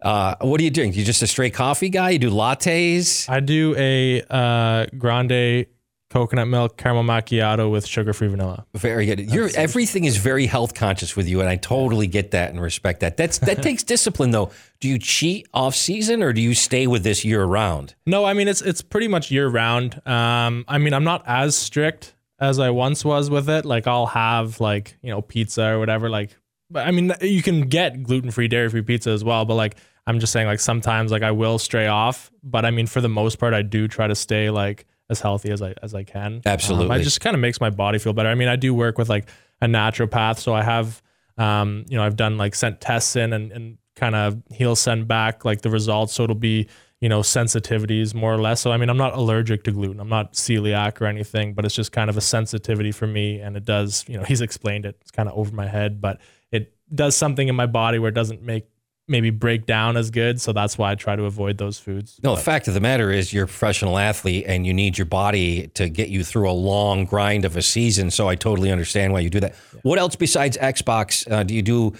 [0.00, 0.96] Uh, what do you drink?
[0.96, 2.10] You just a straight coffee guy?
[2.10, 3.28] You do lattes?
[3.28, 5.66] I do a uh, grande
[6.10, 8.64] coconut milk caramel macchiato with sugar-free vanilla.
[8.74, 9.20] Very good.
[9.20, 13.00] You're everything is very health conscious with you, and I totally get that and respect
[13.00, 13.16] that.
[13.16, 14.50] That's that takes discipline though.
[14.80, 17.94] Do you cheat off season or do you stay with this year round?
[18.06, 20.00] No, I mean it's it's pretty much year round.
[20.06, 23.64] Um, I mean I'm not as strict as I once was with it.
[23.64, 26.08] Like I'll have like you know pizza or whatever.
[26.08, 26.36] Like,
[26.70, 29.44] but I mean you can get gluten free, dairy free pizza as well.
[29.44, 32.30] But like I'm just saying like sometimes like I will stray off.
[32.44, 35.50] But I mean for the most part I do try to stay like as healthy
[35.50, 36.42] as I as I can.
[36.44, 36.94] Absolutely.
[36.94, 38.28] Um, it just kind of makes my body feel better.
[38.28, 39.28] I mean I do work with like
[39.60, 41.02] a naturopath, so I have
[41.38, 45.08] um, you know I've done like sent tests in and and kind of he'll send
[45.08, 46.68] back like the results, so it'll be
[47.00, 48.60] you know, sensitivities more or less.
[48.60, 50.00] So, I mean, I'm not allergic to gluten.
[50.00, 53.40] I'm not celiac or anything, but it's just kind of a sensitivity for me.
[53.40, 54.96] And it does, you know, he's explained it.
[55.02, 58.14] It's kind of over my head, but it does something in my body where it
[58.14, 58.66] doesn't make
[59.08, 60.40] maybe break down as good.
[60.40, 62.18] So that's why I try to avoid those foods.
[62.22, 65.04] No, the fact of the matter is you're a professional athlete and you need your
[65.06, 68.10] body to get you through a long grind of a season.
[68.10, 69.54] So I totally understand why you do that.
[69.82, 71.92] What else besides Xbox uh, do you do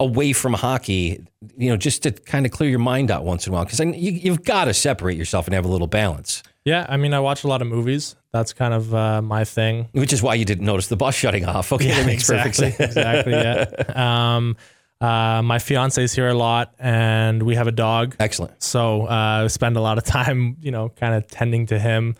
[0.00, 1.24] away from hockey,
[1.56, 3.64] you know, just to kind of clear your mind out once in a while?
[3.64, 6.86] Because you, you've got to separate yourself and have a little balance, Yeah.
[6.88, 8.16] I mean, I watch a lot of movies.
[8.32, 9.88] That's kind of uh, my thing.
[9.92, 11.72] which is why you didn't notice the bus shutting off.
[11.72, 12.80] Okay, that makes perfect sense.
[12.80, 13.32] exactly.
[13.32, 13.66] Yeah.
[14.36, 14.56] Um,
[15.02, 18.14] uh, my fiance's here a lot and we have a dog.
[18.20, 18.62] Excellent.
[18.62, 22.14] So uh, I spend a lot of time, you know, kind of tending to him.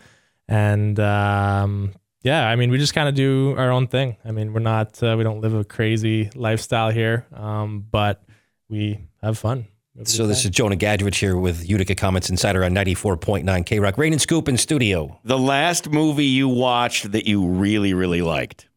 [0.49, 1.93] And um,
[2.23, 4.17] yeah, I mean, we just kind of do our own thing.
[4.25, 8.21] I mean, we're not, uh, we don't live a crazy lifestyle here, um, but
[8.67, 9.65] we have fun.
[9.95, 13.79] We So good this is Jonah Gadjovich here with Utica Comets Insider on 94.9 K
[13.79, 13.97] Rock.
[13.97, 15.19] Rain and Scoop in studio.
[15.23, 18.67] The last movie you watched that you really, really liked.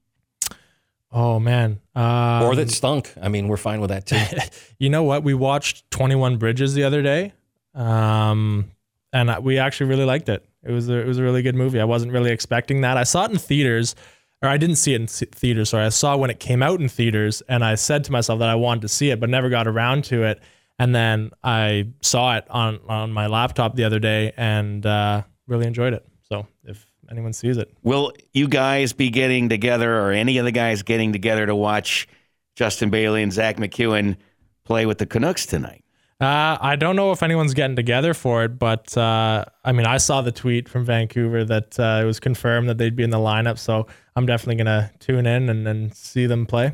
[1.17, 1.81] Oh man.
[1.95, 3.13] Um, or that stunk.
[3.21, 4.19] I mean, we're fine with that too.
[4.79, 5.25] you know what?
[5.25, 7.33] We watched 21 Bridges the other day.
[7.75, 8.71] Um,
[9.13, 10.45] and I- we actually really liked it.
[10.63, 11.81] It was a, it was a really good movie.
[11.81, 12.97] I wasn't really expecting that.
[12.97, 13.95] I saw it in theaters,
[14.43, 15.71] or I didn't see it in theaters.
[15.71, 18.49] Sorry, I saw when it came out in theaters, and I said to myself that
[18.49, 20.41] I wanted to see it, but never got around to it.
[20.79, 25.67] And then I saw it on on my laptop the other day, and uh, really
[25.67, 26.05] enjoyed it.
[26.29, 30.53] So if anyone sees it, Will you guys be getting together, or any of the
[30.53, 32.07] guys getting together to watch
[32.55, 34.17] Justin Bailey and Zack MacEwen
[34.65, 35.83] play with the Canucks tonight?
[36.19, 39.99] Uh, I don't know if anyone's getting together for it, but uh, I mean, I
[39.99, 43.19] saw the tweet from Vancouver that uh, it was confirmed that they'd be in the
[43.19, 43.59] lineup.
[43.59, 46.73] So I'm definitely gonna tune in and, and see them play.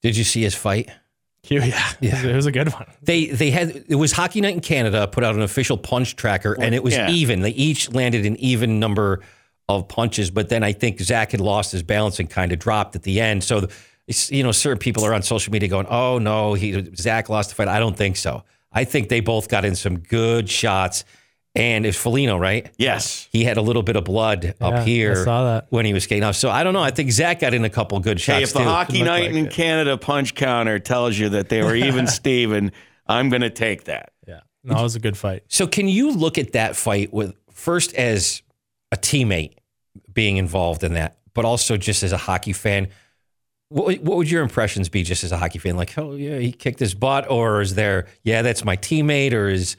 [0.00, 0.90] Did you see his fight?
[1.42, 2.86] Q, yeah, It, was, it was a good one.
[3.02, 6.56] They they had it was Hockey Night in Canada put out an official punch tracker
[6.58, 7.10] and it was Yeah.
[7.10, 7.42] even.
[7.42, 9.20] They each landed an even number
[9.68, 12.96] of punches, but then I think Zach had lost his balance and kind of dropped
[12.96, 13.44] at the end.
[13.44, 13.68] So
[14.30, 17.54] you know, certain people are on social media going, "Oh no, he Zach lost the
[17.54, 18.44] fight." I don't think so.
[18.72, 21.04] I think they both got in some good shots.
[21.54, 22.70] And it's Felino, right?
[22.76, 23.26] Yes.
[23.32, 25.66] He had a little bit of blood Yeah, up here I saw that.
[25.70, 26.36] when he was skating off.
[26.36, 26.82] So I don't know.
[26.82, 28.64] I think Zach got in a couple good shots Hey, if the too.
[28.64, 29.52] Hockey Night like in it.
[29.52, 32.70] Canada punch counter tells you that they were even Steven,
[33.08, 34.12] I'm going to take that.
[34.28, 35.42] Yeah, no, it was a good fight.
[35.48, 38.42] So can you look at that fight with first as
[38.92, 39.54] a teammate
[40.12, 42.88] being involved in that, but also just as a hockey fan?
[43.70, 45.76] What, what would your impressions be just as a hockey fan?
[45.76, 49.48] Like, oh yeah, he kicked his butt, or is there, yeah, that's my teammate, or
[49.48, 49.76] is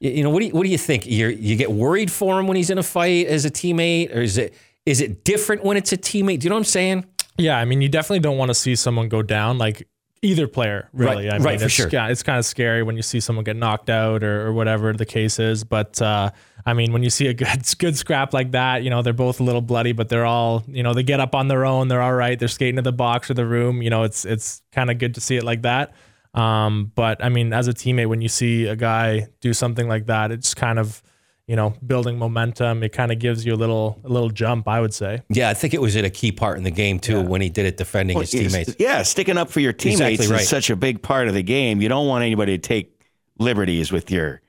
[0.00, 1.06] you know what do you, what do you think?
[1.06, 4.20] You you get worried for him when he's in a fight as a teammate, or
[4.20, 6.40] is it is it different when it's a teammate?
[6.40, 7.06] Do you know what I'm saying?
[7.38, 9.88] Yeah, I mean, you definitely don't want to see someone go down, like
[10.22, 11.26] either player, really.
[11.26, 11.88] Right, I mean, right, for it's, sure.
[11.90, 14.92] Yeah, it's kind of scary when you see someone get knocked out or, or whatever
[14.92, 15.64] the case is.
[15.64, 16.30] But uh,
[16.64, 19.40] I mean, when you see a good good scrap like that, you know, they're both
[19.40, 21.88] a little bloody, but they're all, you know, they get up on their own.
[21.88, 22.38] They're all right.
[22.38, 23.82] They're skating to the box or the room.
[23.82, 25.92] You know, it's it's kind of good to see it like that.
[26.34, 30.06] Um, but I mean, as a teammate, when you see a guy do something like
[30.06, 31.02] that, it's kind of
[31.46, 32.82] you know building momentum.
[32.82, 35.22] It kind of gives you a little a little jump, I would say.
[35.28, 37.48] Yeah, I think it was at a key part in the game too when he
[37.48, 38.76] did it defending his teammates.
[38.78, 40.42] Yeah, sticking up for your teammates Exactly right.
[40.42, 41.80] is such a big part of the game.
[41.80, 43.02] You don't want anybody to take
[43.38, 44.40] liberties with your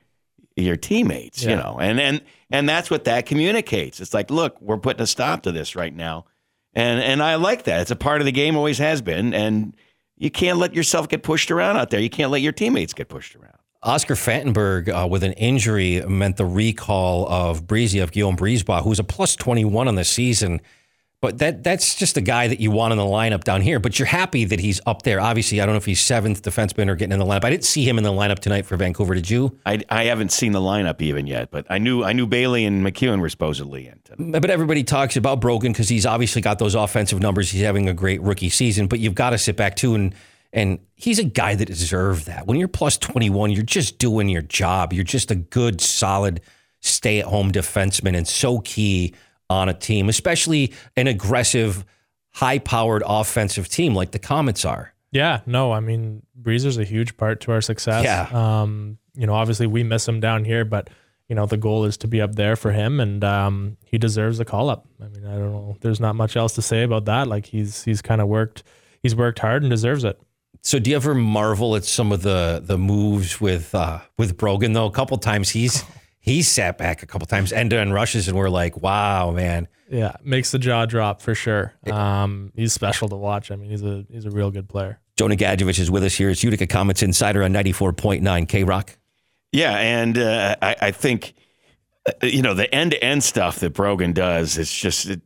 [0.56, 1.78] your teammates, you know.
[1.80, 4.00] And and and that's what that communicates.
[4.00, 6.26] It's like, look, we're putting a stop to this right now.
[6.74, 7.80] And and I like that.
[7.82, 9.76] It's a part of the game always has been and
[10.16, 12.00] you can't let yourself get pushed around out there.
[12.00, 13.58] You can't let your teammates get pushed around.
[13.84, 18.98] Oscar Fantenberg, uh, with an injury, meant the recall of Breezy of Guillaume Brisebois, who's
[18.98, 20.60] a plus 21 on the season.
[21.20, 23.80] But that that's just a guy that you want in the lineup down here.
[23.80, 25.20] But you're happy that he's up there.
[25.20, 27.44] Obviously, I don't know if he's seventh defenseman or getting in the lineup.
[27.44, 29.14] I didn't see him in the lineup tonight for Vancouver.
[29.14, 29.58] Did you?
[29.64, 32.84] I, I haven't seen the lineup even yet, but I knew I knew Bailey and
[32.84, 34.00] MacEwen were supposedly in.
[34.04, 34.40] tonight.
[34.40, 37.50] But everybody talks about Brogan because he's obviously got those offensive numbers.
[37.50, 38.86] He's having a great rookie season.
[38.86, 40.14] But you've got to sit back too and
[40.54, 42.46] and he's a guy that deserves that.
[42.46, 44.92] When you're plus 21, you're just doing your job.
[44.92, 46.40] You're just a good, solid,
[46.80, 49.14] stay at home defenseman and so key
[49.50, 51.84] on a team, especially an aggressive,
[52.30, 54.94] high powered offensive team like the Comets are.
[55.10, 58.04] Yeah, no, I mean, Breezer's a huge part to our success.
[58.04, 58.28] Yeah.
[58.32, 60.88] Um, you know, obviously we miss him down here, but
[61.28, 64.38] you know, the goal is to be up there for him and um, he deserves
[64.38, 64.86] a call up.
[65.00, 65.76] I mean, I don't know.
[65.80, 67.26] There's not much else to say about that.
[67.26, 68.62] Like he's he's kind of worked
[69.02, 70.20] he's worked hard and deserves it.
[70.64, 74.72] So do you ever marvel at some of the the moves with uh, with Brogan
[74.72, 74.86] though?
[74.86, 75.84] A couple times he's
[76.20, 79.68] he's sat back a couple times end to end rushes and we're like, wow, man.
[79.90, 81.74] Yeah, makes the jaw drop for sure.
[81.92, 83.50] Um, he's special to watch.
[83.50, 84.98] I mean, he's a he's a real good player.
[85.18, 86.30] Jonah Gadjovich is with us here.
[86.30, 88.96] It's Utica Comets Insider on 94.9 K Rock.
[89.52, 91.34] Yeah, and uh, I, I think
[92.06, 95.16] uh, you know the end to end stuff that Brogan does is just uh,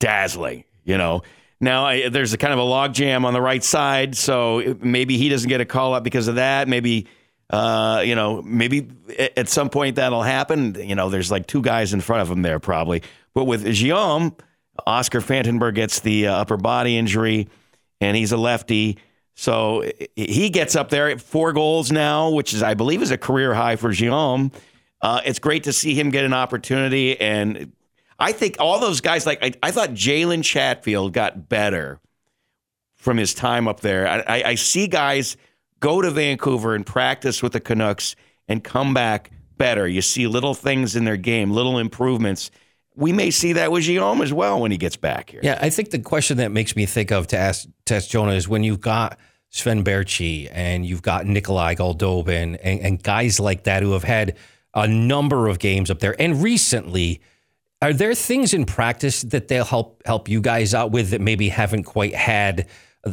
[0.00, 0.64] dazzling.
[0.84, 1.22] You know,
[1.62, 5.16] now I, there's a kind of a log jam on the right side, so maybe
[5.16, 6.68] he doesn't get a call up because of that.
[6.68, 7.06] Maybe
[7.48, 8.88] uh, you know, maybe
[9.36, 10.74] at some point that'll happen.
[10.74, 13.02] You know, there's like two guys in front of him there probably,
[13.34, 14.34] but with Guillaume,
[14.86, 17.48] Oscar Fantenberg gets the uh, upper body injury,
[18.00, 18.98] and he's a lefty.
[19.34, 19.84] So
[20.16, 23.54] he gets up there at four goals now, which is, I believe, is a career
[23.54, 24.52] high for Guillaume.
[25.00, 27.72] Uh, it's great to see him get an opportunity, and
[28.22, 32.00] I think all those guys, like I, I thought, Jalen Chatfield got better
[32.94, 34.06] from his time up there.
[34.06, 35.36] I, I, I see guys
[35.80, 38.14] go to Vancouver and practice with the Canucks
[38.46, 39.88] and come back better.
[39.88, 42.52] You see little things in their game, little improvements.
[42.94, 45.40] We may see that with Guillaume as well when he gets back here.
[45.42, 48.46] Yeah, I think the question that makes me think of to ask, ask Jonah is
[48.46, 53.82] when you've got Sven Baertschi and you've got Nikolai Goldobin and, and guys like that
[53.82, 54.36] who have had
[54.74, 57.20] a number of games up there and recently.
[57.82, 61.48] Are there things in practice that they'll help help you guys out with that maybe
[61.48, 62.68] haven't quite had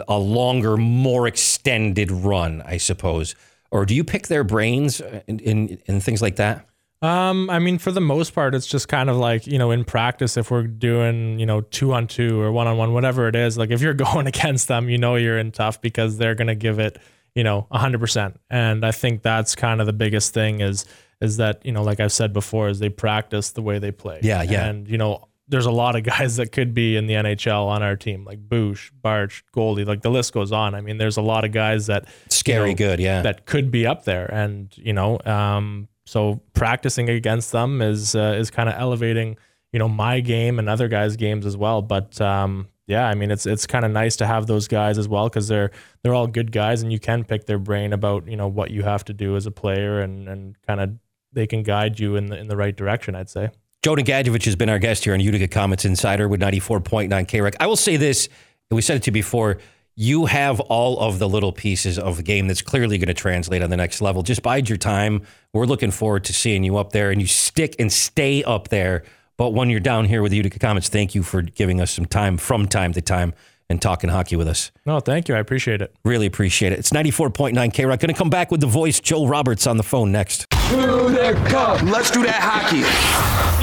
[0.07, 3.33] a longer, more extended run, I suppose?
[3.71, 6.67] Or do you pick their brains and, and, and things like that?
[7.01, 9.85] Um, I mean, for the most part, it's just kind of like you know, in
[9.85, 13.35] practice, if we're doing you know two on two or one on one, whatever it
[13.35, 16.55] is, like if you're going against them, you know you're in tough because they're gonna
[16.55, 16.99] give it
[17.33, 18.39] you know hundred percent.
[18.51, 20.85] And I think that's kind of the biggest thing is
[21.21, 24.19] is that you know, like I've said before, is they practice the way they play.
[24.23, 24.65] Yeah, yeah.
[24.65, 27.83] And you know, there's a lot of guys that could be in the NHL on
[27.83, 30.75] our team, like Boosh, Barch, Goldie, like the list goes on.
[30.75, 33.21] I mean, there's a lot of guys that Scary you know, good, yeah.
[33.21, 38.35] that could be up there, and you know, um, so practicing against them is uh,
[38.37, 39.37] is kind of elevating,
[39.73, 41.81] you know, my game and other guys' games as well.
[41.81, 45.07] But um, yeah, I mean, it's it's kind of nice to have those guys as
[45.07, 45.69] well because they're
[46.01, 48.81] they're all good guys, and you can pick their brain about you know what you
[48.81, 50.97] have to do as a player, and and kind of
[51.33, 53.15] they can guide you in the in the right direction.
[53.15, 53.49] I'd say.
[53.81, 57.55] Jonah Gadjovich has been our guest here on Utica Comets Insider with 94.9 K Rock.
[57.61, 58.27] I will say this,
[58.69, 59.59] and we said it to you before,
[59.95, 63.63] you have all of the little pieces of the game that's clearly going to translate
[63.63, 64.21] on the next level.
[64.21, 65.21] Just bide your time.
[65.53, 69.03] We're looking forward to seeing you up there, and you stick and stay up there.
[69.37, 72.05] But when you're down here with the Utica Comets, thank you for giving us some
[72.05, 73.33] time from time to time
[73.69, 74.71] and talking hockey with us.
[74.85, 75.35] No, thank you.
[75.35, 75.95] I appreciate it.
[76.03, 76.79] Really appreciate it.
[76.79, 77.99] It's 94.9 K Rock.
[77.99, 80.47] Going to come back with the voice, Joe Roberts, on the phone next.
[80.71, 82.83] Let's do that hockey.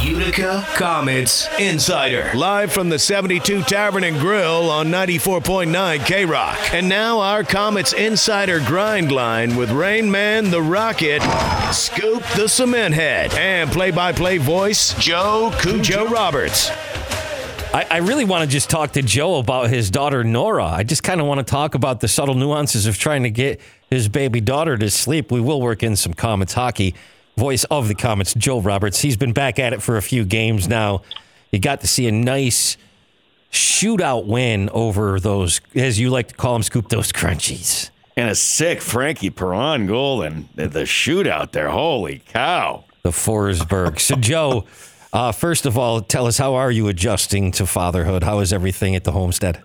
[0.09, 2.31] Utica Comets Insider.
[2.35, 6.59] Live from the 72 Tavern and Grill on 94.9 K Rock.
[6.73, 11.23] And now our Comets Insider grind line with Rain Man the Rocket,
[11.73, 16.71] Scoop the Cement Head, and play by play voice Joe Cujo Roberts.
[17.75, 20.65] I, I really want to just talk to Joe about his daughter Nora.
[20.65, 23.61] I just kind of want to talk about the subtle nuances of trying to get
[23.91, 25.31] his baby daughter to sleep.
[25.31, 26.95] We will work in some Comets hockey.
[27.37, 29.01] Voice of the Comets, Joe Roberts.
[29.01, 31.03] He's been back at it for a few games now.
[31.53, 32.79] You got to see a nice
[33.53, 37.91] shootout win over those, as you like to call them, scoop those crunchies.
[38.17, 41.69] And a sick Frankie Perron goal and the shootout there.
[41.69, 42.85] Holy cow.
[43.03, 44.01] The Forsberg.
[44.01, 44.65] So, Joe,
[45.13, 48.23] uh, first of all, tell us how are you adjusting to fatherhood?
[48.23, 49.63] How is everything at the homestead?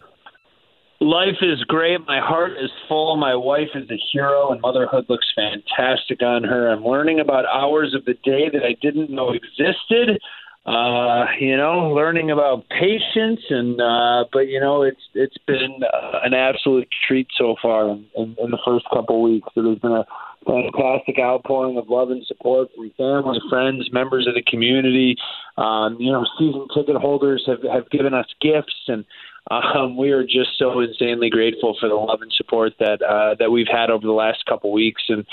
[1.01, 2.05] Life is great.
[2.05, 3.17] My heart is full.
[3.17, 6.69] My wife is a hero, and motherhood looks fantastic on her.
[6.69, 10.19] I'm learning about hours of the day that I didn't know existed.
[10.63, 16.19] Uh, you know, learning about patience, and uh, but you know, it's it's been uh,
[16.23, 19.49] an absolute treat so far in, in, in the first couple weeks.
[19.55, 20.05] It has been a
[20.45, 25.15] fantastic outpouring of love and support from family, friends, members of the community.
[25.57, 29.05] Um, you know, season ticket holders have have given us gifts and
[29.49, 33.51] um, we are just so insanely grateful for the love and support that uh, that
[33.51, 35.25] we've had over the last couple weeks, and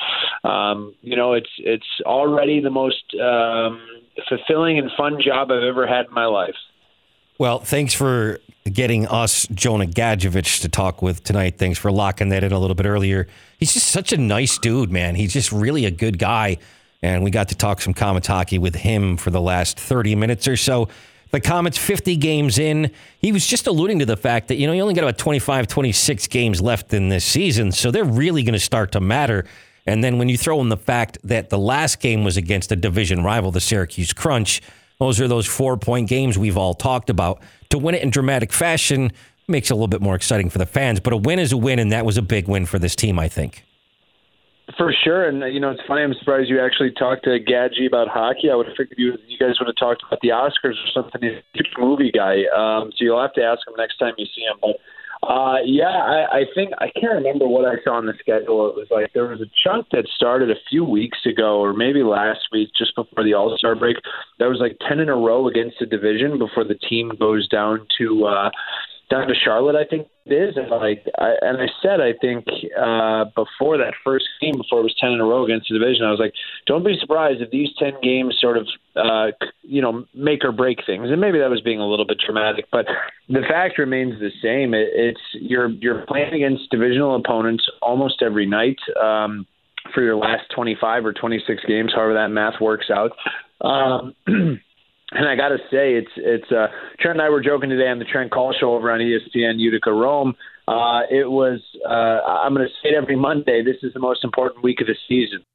[0.44, 3.80] um, you know, it's it's already the most um,
[4.28, 6.56] fulfilling and fun job I've ever had in my life.
[7.38, 11.56] Well, thanks for getting us Jonah Gadjovich to talk with tonight.
[11.56, 13.28] Thanks for locking that in a little bit earlier.
[13.58, 15.14] He's just such a nice dude, man.
[15.14, 16.58] He's just really a good guy.
[17.00, 20.48] And we got to talk some Comets hockey with him for the last 30 minutes
[20.48, 20.88] or so
[21.30, 22.90] the Comets 50 games in.
[23.20, 25.68] He was just alluding to the fact that, you know, you only got about 25,
[25.68, 29.44] 26 games left in this season, so they're really going to start to matter.
[29.86, 32.76] And then when you throw in the fact that the last game was against a
[32.76, 34.60] division rival, the Syracuse Crunch,
[34.98, 37.40] those are those four point games we've all talked about.
[37.70, 39.12] To win it in dramatic fashion
[39.46, 41.56] makes it a little bit more exciting for the fans, but a win is a
[41.56, 43.64] win, and that was a big win for this team, I think.
[44.76, 46.02] For sure, and you know it's funny.
[46.02, 48.50] I'm surprised you actually talked to Gadji about hockey.
[48.50, 51.22] I would have figured you you guys would have talked about the Oscars or something.
[51.22, 54.42] He's a movie guy, um, so you'll have to ask him next time you see
[54.42, 54.58] him.
[54.60, 54.76] But
[55.22, 58.68] uh, yeah, I, I think I can't remember what I saw on the schedule.
[58.70, 62.02] It was like there was a chunk that started a few weeks ago, or maybe
[62.02, 63.96] last week, just before the All Star break.
[64.38, 67.86] There was like ten in a row against the division before the team goes down
[67.98, 68.26] to.
[68.26, 68.50] Uh,
[69.10, 70.56] down to Charlotte, I think it is.
[70.56, 72.46] And like, I, and I said, I think
[72.78, 76.04] uh, before that first game, before it was ten in a row against the division,
[76.04, 76.34] I was like,
[76.66, 78.66] don't be surprised if these ten games sort of,
[78.96, 79.28] uh,
[79.62, 81.08] you know, make or break things.
[81.10, 82.86] And maybe that was being a little bit dramatic, but
[83.28, 84.74] the fact remains the same.
[84.74, 88.78] It, it's you're you're playing against divisional opponents almost every night.
[89.00, 89.46] Um,
[89.94, 93.12] for your last 25 or 26 games, however that math works out.
[93.62, 94.14] Um,
[95.10, 96.66] And I got to say, it's it's uh,
[97.00, 99.90] Trent and I were joking today on the Trent Cull Show over on ESPN Utica
[99.90, 100.34] Rome.
[100.66, 103.62] Uh, it was uh, I'm going to say it every Monday.
[103.64, 105.46] This is the most important week of the season,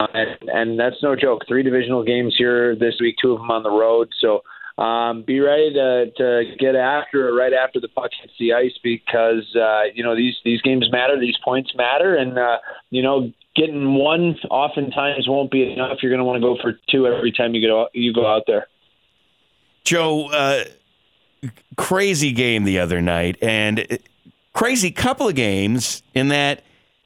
[0.00, 1.42] uh, and, and that's no joke.
[1.48, 4.10] Three divisional games here this week, two of them on the road.
[4.20, 4.42] So
[4.76, 8.76] um, be ready to, to get after it right after the puck hits the ice
[8.82, 12.58] because uh, you know these these games matter, these points matter, and uh,
[12.90, 15.98] you know getting one oftentimes won't be enough.
[16.02, 18.42] You're going to want to go for two every time you go you go out
[18.46, 18.66] there.
[19.84, 20.64] Joe, uh,
[21.76, 23.98] crazy game the other night, and
[24.54, 26.64] crazy couple of games in that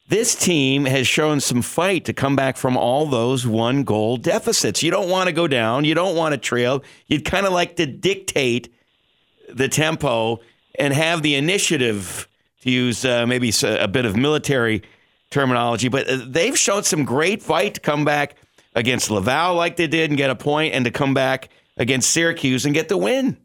[0.09, 4.83] this team has shown some fight to come back from all those one goal deficits.
[4.83, 6.83] You don't want to go down, you don't want to trail.
[7.09, 8.73] You'd kind of like to dictate
[9.49, 10.41] the tempo
[10.79, 12.29] and have the initiative,
[12.63, 14.83] to use uh, maybe a bit of military
[15.31, 15.89] terminology.
[15.89, 18.37] But they've shown some great fight to come back
[18.75, 22.65] against Laval like they did and get a point, and to come back against Syracuse
[22.65, 23.39] and get the win.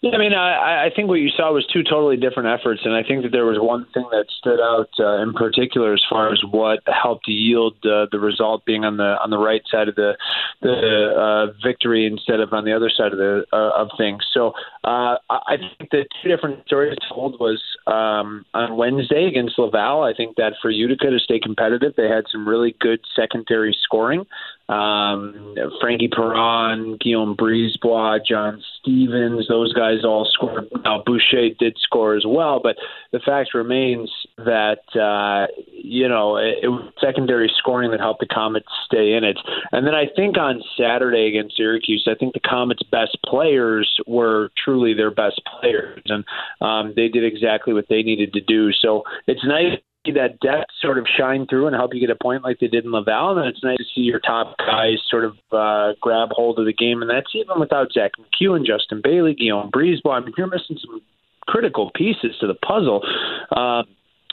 [0.00, 2.94] Yeah, I mean, I, I think what you saw was two totally different efforts, and
[2.94, 6.32] I think that there was one thing that stood out uh, in particular as far
[6.32, 9.96] as what helped yield uh, the result being on the on the right side of
[9.96, 10.16] the
[10.62, 14.22] the uh, victory instead of on the other side of the uh, of things.
[14.32, 14.52] So
[14.84, 20.04] uh, I think the two different stories told was um, on Wednesday against Laval.
[20.04, 24.26] I think that for Utica to stay competitive, they had some really good secondary scoring.
[24.68, 30.68] Um, Frankie Perron, Guillaume Brisebois, John Stevens, those guys all scored.
[30.84, 32.76] Now Boucher did score as well, but
[33.12, 38.26] the fact remains that uh, you know it, it was secondary scoring that helped the
[38.26, 39.36] Comets stay in it.
[39.72, 44.50] And then I think on Saturday against Syracuse, I think the Comets' best players were
[44.64, 46.24] truly their best players, and
[46.60, 48.72] um, they did exactly what they needed to do.
[48.72, 52.42] So it's nice that depth sort of shine through and help you get a point
[52.42, 53.38] like they did in Laval.
[53.38, 56.72] And it's nice to see your top guys sort of uh, grab hold of the
[56.72, 57.02] game.
[57.02, 60.14] And that's even without Zack MacEwen, Justin Bailey, Guillaume Brisebois.
[60.14, 61.02] I mean, you're missing some
[61.46, 63.02] critical pieces to the puzzle.
[63.50, 63.82] Uh,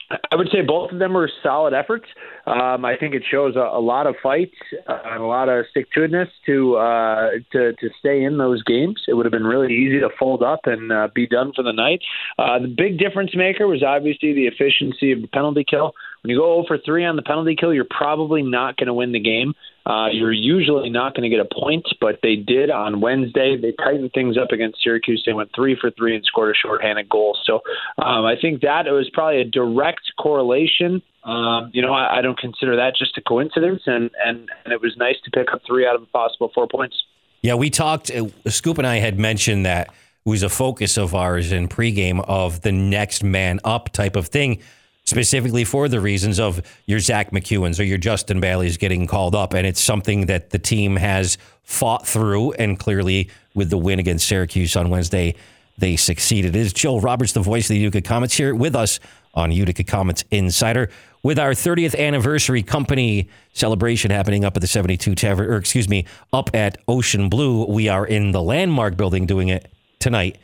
[0.09, 2.05] I would say both of them were solid efforts.
[2.45, 4.51] Um, I think it shows a, a lot of fight
[4.87, 9.01] uh, and a lot of stick to uh, to to stay in those games.
[9.07, 11.73] It would have been really easy to fold up and uh, be done for the
[11.73, 12.01] night.
[12.37, 15.93] Uh, the big difference maker was obviously the efficiency of the penalty kill
[16.25, 19.11] when you go over 3 on the penalty kill, you're probably not going to win
[19.11, 19.53] the game.
[19.85, 23.55] Uh, you're usually not going to get a point, but they did on Wednesday.
[23.55, 25.21] They tightened things up against Syracuse.
[25.25, 27.37] They went three for three and scored a shorthanded goal.
[27.45, 27.61] So
[27.99, 31.03] um, I think that it was probably a direct correlation.
[31.23, 34.81] Um, you know, I, I don't consider that just a coincidence, and, and and it
[34.81, 36.95] was nice to pick up three out of a possible four points.
[37.41, 38.09] Yeah, we talked.
[38.09, 42.61] Uh, Scoop and I had mentioned that was a focus of ours in pregame of
[42.61, 44.59] the next man up type of thing
[45.05, 49.53] specifically for the reasons of your Zack MacEwens or your Justin Bailey's getting called up.
[49.53, 52.53] And it's something that the team has fought through.
[52.53, 55.35] And clearly, with the win against Syracuse on Wednesday,
[55.77, 56.55] they succeeded.
[56.55, 58.99] It is Joe Roberts, the voice of the Utica Comets, here with us
[59.33, 60.89] on Utica Comets Insider
[61.21, 66.05] with our 30th anniversary company celebration happening up at the 72 Tavern, or excuse me,
[66.31, 67.65] up at Ocean Blue.
[67.65, 70.37] We are in the Landmark building doing it tonight.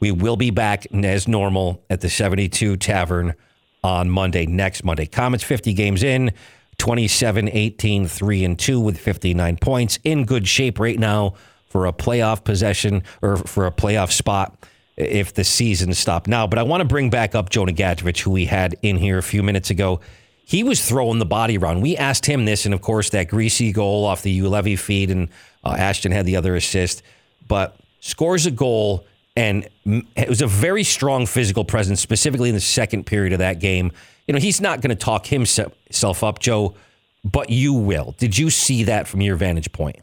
[0.00, 3.34] We will be back as normal at the 72 Tavern
[3.82, 5.06] on Monday, next Monday.
[5.06, 6.32] Comets 50 games in,
[6.78, 9.98] 27, 18, 3 and 2 with 59 points.
[10.04, 11.34] In good shape right now
[11.66, 14.56] for a playoff possession or for a playoff spot
[14.96, 16.46] if the season stopped now.
[16.46, 19.22] But I want to bring back up Jonah Gadjovich, who we had in here a
[19.22, 20.00] few minutes ago.
[20.44, 21.82] He was throwing the body around.
[21.82, 25.28] We asked him this, and of course, that greasy goal off the Juolevi feed, and
[25.62, 27.02] uh, Ashton had the other assist.
[27.46, 29.06] But scores a goal
[29.38, 29.68] and
[30.16, 33.92] it was a very strong physical presence, specifically in the second period of that game.
[34.26, 36.74] You know, he's not going to talk himself up, Joe,
[37.22, 38.16] but you will.
[38.18, 40.00] Did you see that from your vantage point?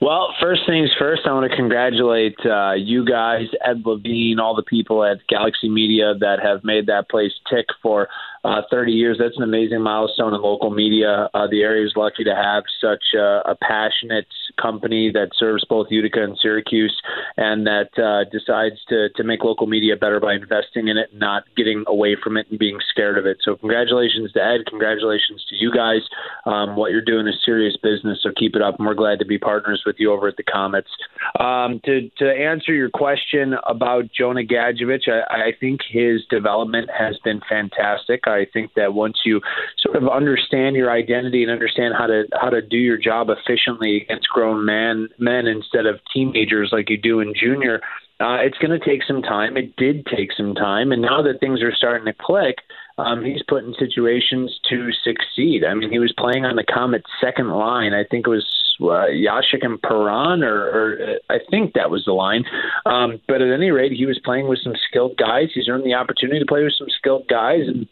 [0.00, 4.64] Well, first things first, I want to congratulate uh, you guys, Ed Levine, all the
[4.64, 8.08] people at Galaxy Media that have made that place tick for
[8.44, 9.16] uh, 30 years.
[9.18, 11.28] That's an amazing milestone in local media.
[11.34, 14.26] Uh, the area is lucky to have such uh, a passionate
[14.60, 16.96] company that serves both Utica and Syracuse,
[17.36, 21.20] and that uh, decides to to make local media better by investing in it, and
[21.20, 23.38] not getting away from it and being scared of it.
[23.42, 24.66] So, congratulations to Ed.
[24.68, 26.02] Congratulations to you guys.
[26.46, 28.18] Um, what you're doing is serious business.
[28.22, 30.42] So keep it up, and we're glad to be partners with you over at the
[30.42, 30.90] Comets.
[31.38, 37.16] Um, to to answer your question about Jonah Gadjovich, I, I think his development has
[37.24, 38.27] been fantastic.
[38.28, 39.40] I think that once you
[39.78, 44.02] sort of understand your identity and understand how to how to do your job efficiently
[44.02, 47.80] against grown man men instead of teenagers like you do in junior,
[48.20, 49.56] uh, it's going to take some time.
[49.56, 52.56] It did take some time, and now that things are starting to click,
[52.98, 55.64] um, he's put in situations to succeed.
[55.64, 57.94] I mean, he was playing on the Comet's second line.
[57.94, 58.44] I think it was
[58.80, 62.44] uh, Jasek and Perron, or, or uh, I think that was the line.
[62.86, 65.50] Um, but at any rate, he was playing with some skilled guys.
[65.54, 67.86] He's earned the opportunity to play with some skilled guys, and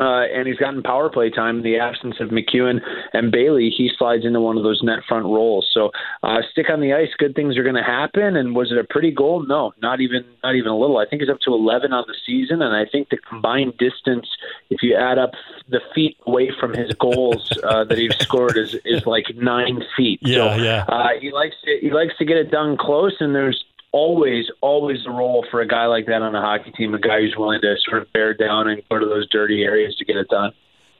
[0.00, 2.80] uh, and he's gotten power play time in the absence of MacEwen
[3.12, 3.70] and Bailey.
[3.70, 5.68] He slides into one of those net front roles.
[5.72, 5.90] So
[6.22, 7.10] uh, stick on the ice.
[7.18, 8.34] Good things are going to happen.
[8.36, 9.44] And was it a pretty goal?
[9.46, 10.96] No, not even not even a little.
[10.96, 14.26] I think he's up to 11 on the season, and I think the combined distance,
[14.70, 15.32] if you add up
[15.68, 20.20] the feet away from his goals uh, that he's scored, is is like nine feet.
[20.22, 20.84] Yeah, so, yeah.
[20.88, 24.98] Uh, he likes to he likes to get it done close, and there's always, always
[25.04, 27.60] the role for a guy like that on a hockey team, a guy who's willing
[27.60, 30.52] to sort of bear down and go to those dirty areas to get it done.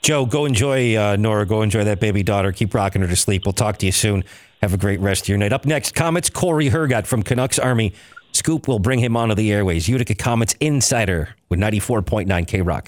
[0.02, 1.44] Joe, go enjoy uh, Nora.
[1.44, 2.52] Go enjoy that baby daughter.
[2.52, 3.44] Keep rocking her to sleep.
[3.44, 4.24] We'll talk to you soon.
[4.62, 5.52] Have a great rest of your night.
[5.52, 7.92] Up next, Comets Cory Hergott from Canucks Army.
[8.32, 9.88] Scoop will bring him onto the airways.
[9.88, 12.86] Utica Comets Insider with 94.9 K Rock.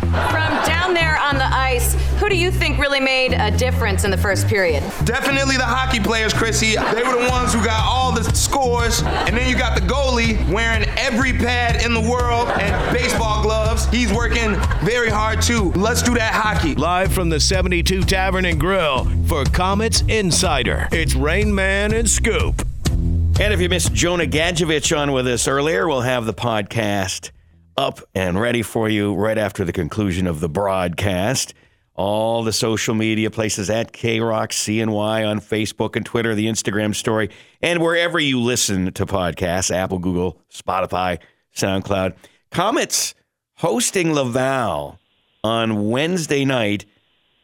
[0.00, 4.10] From down there on the ice, who do you think really made a difference in
[4.12, 4.80] the first period?
[5.04, 6.76] Definitely the hockey players, Chrissy.
[6.76, 9.02] They were the ones who got all the scores.
[9.02, 13.86] And then you got the goalie wearing every pad in the world and baseball gloves.
[13.86, 14.54] He's working
[14.84, 15.72] very hard too.
[15.72, 16.76] Let's do that hockey.
[16.76, 22.64] Live from the 72 Tavern and Grill for Comets Insider, it's Rain Man and Scoop.
[22.86, 27.32] And if you missed Jonah Gadjovich on with us earlier, we'll have the podcast
[27.76, 31.52] up and ready for you right after the conclusion of the broadcast.
[31.94, 37.30] All the social media places at KROC CNY on Facebook and Twitter, the Instagram story,
[37.60, 41.18] and wherever you listen to podcasts Apple, Google, Spotify,
[41.54, 42.14] SoundCloud.
[42.50, 43.14] Comets
[43.56, 44.98] hosting Laval
[45.44, 46.86] on Wednesday night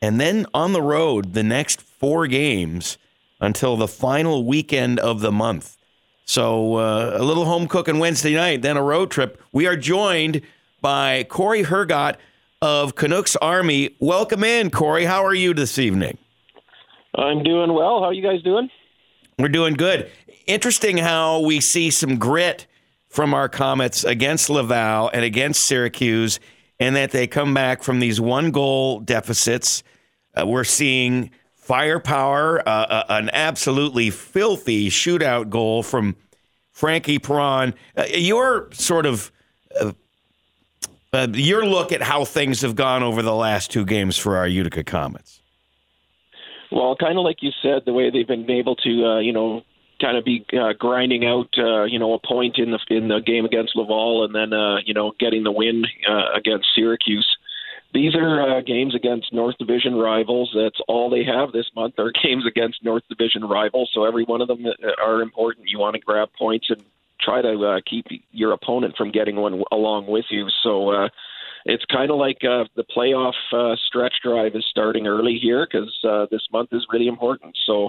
[0.01, 2.99] and then on the road the next four games
[3.41, 5.77] until the final weekend of the month.
[6.25, 9.41] So uh, a little home cooking Wednesday night, then a road trip.
[9.53, 10.43] We are joined
[10.81, 12.17] by Cory Hergott
[12.61, 13.97] of Canucks Army.
[14.01, 15.05] Welcome in, Cory.
[15.05, 16.19] How are you this evening?
[17.15, 18.01] I'm doing well.
[18.01, 18.69] How are you guys doing?
[19.39, 20.11] We're doing good.
[20.47, 22.67] Interesting how we see some grit
[23.09, 26.41] from our Comets against Laval and against Syracuse,
[26.81, 29.83] and that they come back from these one goal deficits.
[30.35, 36.17] Uh, we're seeing firepower, uh, uh, an absolutely filthy shootout goal from
[36.73, 37.75] Frankie Perron.
[37.97, 39.31] Uh, your sort of
[41.13, 44.37] uh, Uh, your look at how things have gone over the last two games for
[44.37, 45.41] our Utica Comets.
[46.71, 49.63] Well, kind of like you said, the way they've been able to, uh, you know,
[50.01, 53.21] kind of be uh, grinding out, uh, you know, a point in the in the
[53.21, 57.27] game against Laval, and then, uh, you know, getting the win uh, against Syracuse.
[57.95, 60.55] These are uh, games against North Division rivals.
[60.55, 63.91] That's all they have this month are games against North Division rivals.
[63.95, 64.67] So every one of them
[65.03, 65.69] are important.
[65.69, 66.85] You want to grab points and
[67.21, 70.47] try to uh, keep your opponent from getting one along with you.
[70.62, 71.09] So uh,
[71.64, 75.93] it's kind of like uh, the playoff uh, stretch drive is starting early here because
[76.09, 77.57] uh, this month is really important.
[77.66, 77.89] So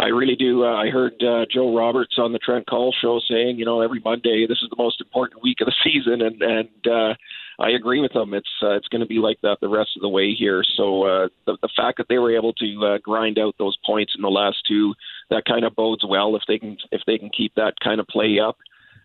[0.00, 0.64] I really do.
[0.64, 4.00] Uh, I heard uh, Joe Roberts on the Trent Cull show saying, you know, every
[4.04, 7.14] Monday this is the most important week of the season, and and uh,
[7.58, 8.34] I agree with them.
[8.34, 10.62] It's uh, it's going to be like that the rest of the way here.
[10.76, 14.14] So uh, the the fact that they were able to uh, grind out those points
[14.16, 14.94] in the last two,
[15.30, 18.06] that kind of bodes well if they can if they can keep that kind of
[18.06, 18.56] play up.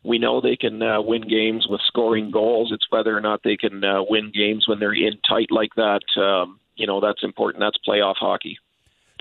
[0.04, 2.72] We know they can uh, win games with scoring goals.
[2.72, 6.02] It's whether or not they can uh, win games when they're in tight like that.
[6.20, 7.62] Um, you know that's important.
[7.62, 8.58] That's playoff hockey.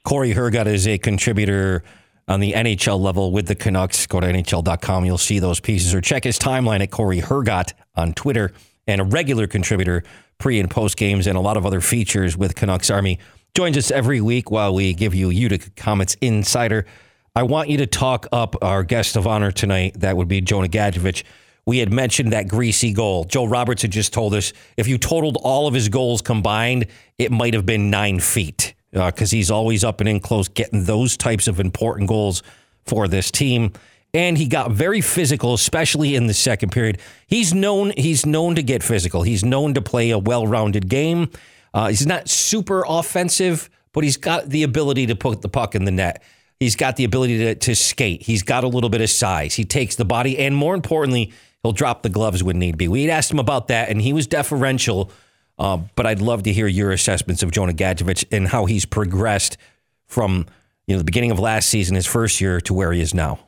[0.05, 1.83] Cory Hergott is a contributor
[2.29, 4.07] on the NHL level with the Canucks.
[4.07, 5.05] Go to NHL.com.
[5.05, 8.53] You'll see those pieces or check his timeline at Cory Hergott on Twitter
[8.87, 10.03] and a regular contributor
[10.39, 13.19] pre and post games and a lot of other features with Canucks Army.
[13.55, 16.87] Joins us every week while we give you Utica Comets Insider.
[17.35, 20.01] I want you to talk up our guest of honor tonight.
[20.01, 21.23] That would be Jonah Gadjovich.
[21.67, 23.25] We had mentioned that greasy goal.
[23.25, 26.87] Joe Roberts had just told us if you totaled all of his goals combined,
[27.19, 30.85] it might have been nine feet because uh, he's always up and in close, getting
[30.85, 32.43] those types of important goals
[32.85, 33.73] for this team.
[34.17, 36.99] And he got very physical, especially in the second period.
[37.27, 39.23] He's known he's known to get physical.
[39.23, 41.31] He's known to play a well-rounded game.
[41.75, 45.85] Uh, he's not super offensive, but he's got the ability to put the puck in
[45.85, 46.23] the net.
[46.59, 48.23] He's got the ability to, to skate.
[48.23, 49.55] He's got a little bit of size.
[49.55, 52.89] He takes the body, and more importantly, he'll drop the gloves when need be.
[52.89, 55.11] We had asked him about that, and he was deferential
[55.59, 59.57] uh, but I'd love to hear your assessments of Jonah Gadjovich and how he's progressed
[60.07, 60.47] from
[60.87, 63.46] you know the beginning of last season, his first year, to where he is now.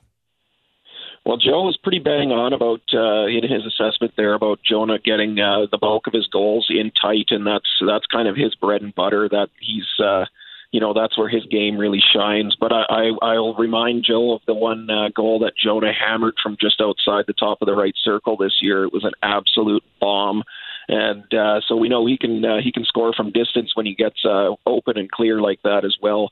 [1.29, 5.39] Well, Joe was pretty bang on about uh, in his assessment there about Jonah getting
[5.39, 8.81] uh, the bulk of his goals in tight, and that's that's kind of his bread
[8.81, 9.29] and butter.
[9.29, 10.25] That he's uh,
[10.71, 12.57] you know that's where his game really shines.
[12.59, 16.57] But I, I I'll remind Joe of the one uh, goal that Jonah hammered from
[16.59, 18.85] just outside the top of the right circle this year.
[18.85, 20.45] It was an absolute bomb
[20.89, 23.95] and uh, so we know he can uh, he can score from distance when he
[23.95, 26.31] gets uh, open and clear like that as well.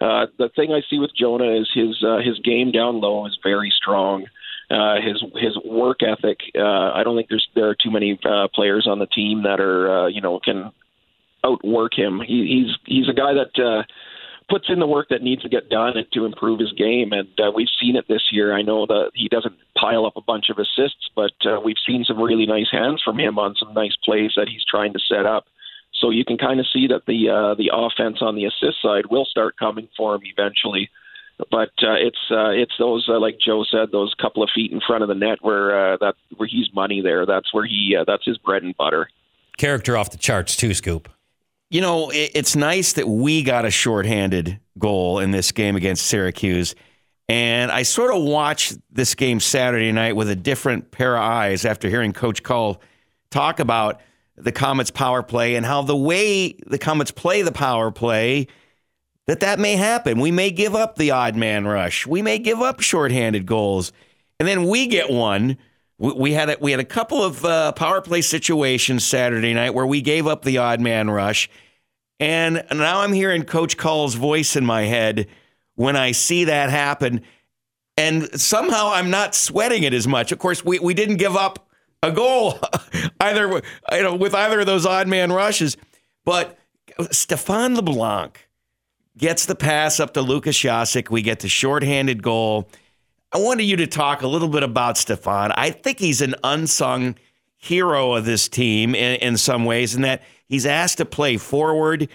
[0.00, 3.38] Uh, the thing I see with Jonah is his uh, his game down low is
[3.42, 4.26] very strong.
[4.68, 6.38] Uh, his his work ethic.
[6.58, 9.60] Uh, I don't think there's there are too many uh, players on the team that
[9.60, 10.72] are uh, you know can
[11.44, 12.20] outwork him.
[12.26, 13.62] He, he's he's a guy that.
[13.62, 13.82] Uh,
[14.48, 17.12] puts in the work that needs to get done to improve his game.
[17.12, 18.54] And uh, we've seen it this year.
[18.54, 22.04] I know that he doesn't pile up a bunch of assists, but uh, we've seen
[22.04, 25.26] some really nice hands from him on some nice plays that he's trying to set
[25.26, 25.46] up.
[26.00, 29.06] So you can kind of see that the uh, the offense on the assist side
[29.10, 30.90] will start coming for him eventually.
[31.38, 34.80] But uh, it's uh, it's those uh, like Joe said, those couple of feet in
[34.86, 37.26] front of the net where uh, that where he's money there.
[37.26, 39.08] That's where he uh, that's his bread and butter.
[39.58, 41.10] Character off the charts too, Scoop.
[41.68, 46.76] You know, it's nice that we got a shorthanded goal in this game against Syracuse.
[47.28, 51.64] And I sort of watched this game Saturday night with a different pair of eyes
[51.64, 52.80] after hearing Coach Cull
[53.30, 54.00] talk about
[54.36, 58.46] the Comets power play and how the way the Comets play the power play
[59.26, 60.20] that that may happen.
[60.20, 62.06] We may give up the odd man rush.
[62.06, 63.92] We may give up shorthanded goals.
[64.38, 65.58] And then we get one.
[65.98, 69.86] We had a, we had a couple of uh, power play situations Saturday night where
[69.86, 71.48] we gave up the odd man rush,
[72.20, 75.26] and now I'm hearing Coach Cull's voice in my head
[75.74, 77.22] when I see that happen,
[77.96, 80.32] and somehow I'm not sweating it as much.
[80.32, 81.66] Of course, we, we didn't give up
[82.02, 82.58] a goal
[83.20, 83.62] either
[83.92, 85.78] you know, with either of those odd man rushes,
[86.26, 86.58] but
[87.10, 88.45] Stefan LeBlanc
[89.18, 91.10] gets the pass up to Lukas Jasek.
[91.10, 92.68] We get the shorthanded goal.
[93.32, 95.52] I wanted you to talk a little bit about Stefan.
[95.52, 97.16] I think he's an unsung
[97.56, 102.08] hero of this team in, in some ways, in that he's asked to play forward.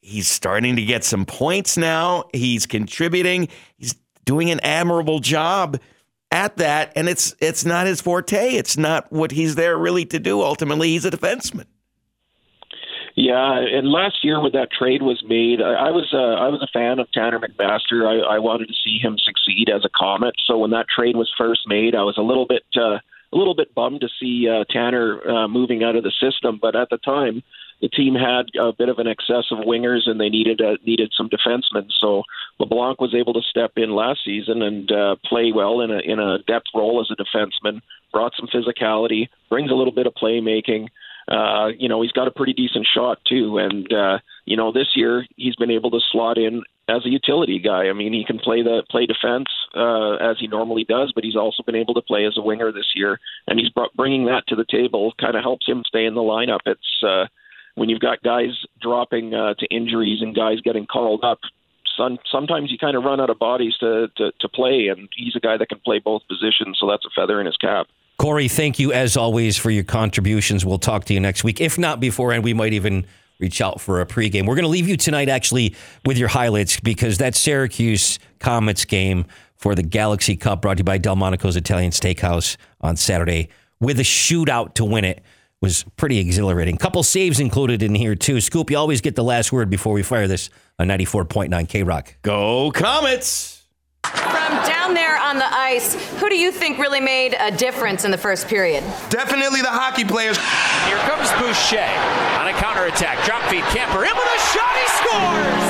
[0.00, 2.24] He's starting to get some points now.
[2.32, 3.48] He's contributing.
[3.76, 3.94] He's
[4.24, 5.80] doing an admirable job
[6.30, 8.50] at that, and it's it's not his forte.
[8.50, 10.42] It's not what he's there really to do.
[10.42, 11.64] Ultimately, he's a defenseman.
[13.18, 16.62] Yeah, and last year when that trade was made, I, I was uh, I was
[16.62, 18.06] a fan of Tanner MacMaster.
[18.06, 20.36] I, I wanted to see him succeed as a Comet.
[20.46, 23.02] So when that trade was first made, I was a little bit uh,
[23.32, 26.60] a little bit bummed to see uh, Tanner uh, moving out of the system.
[26.62, 27.42] But at the time,
[27.82, 31.12] the team had a bit of an excess of wingers, and they needed uh, needed
[31.16, 31.90] some defensemen.
[32.00, 32.22] So
[32.60, 36.20] LeBlanc was able to step in last season and uh, play well in a in
[36.20, 37.80] a depth role as a defenseman.
[38.12, 40.86] Brought some physicality, brings a little bit of playmaking.
[41.28, 43.58] Uh, you know, he's got a pretty decent shot too.
[43.58, 47.58] And uh, you know, this year he's been able to slot in as a utility
[47.58, 47.88] guy.
[47.88, 51.36] I mean, he can play the play defense uh, as he normally does, but he's
[51.36, 54.44] also been able to play as a winger this year, and he's brought, bringing that
[54.48, 55.12] to the table.
[55.20, 56.60] Kind of helps him stay in the lineup.
[56.64, 57.26] It's uh,
[57.74, 58.50] when you've got guys
[58.80, 61.40] dropping uh, to injuries and guys getting called up.
[61.96, 65.34] Some, sometimes you kind of run out of bodies to, to, to play, and he's
[65.34, 67.88] a guy that can play both positions, so that's a feather in his cap.
[68.18, 70.66] Cory, thank you as always for your contributions.
[70.66, 71.60] We'll talk to you next week.
[71.60, 73.06] If not before, and we might even
[73.38, 74.44] reach out for a pregame.
[74.44, 79.24] We're going to leave you tonight actually with your highlights because that Syracuse Comets game
[79.54, 83.50] for the Galaxy Cup brought to you by Delmonico's Italian Steakhouse on Saturday
[83.80, 85.22] with a shootout to win it
[85.60, 86.76] was pretty exhilarating.
[86.76, 88.40] Couple saves included in here too.
[88.40, 92.14] Scoop, you always get the last word before we fire this on 94.9 K Rock.
[92.22, 93.57] Go Comets!
[94.04, 98.10] From down there on the ice, who do you think really made a difference in
[98.10, 98.82] the first period?
[99.10, 100.38] Definitely the hockey players.
[100.86, 101.78] Here comes Boucher
[102.38, 103.24] on a counterattack.
[103.24, 105.67] Drop feed, Camper in with a shot, he scores!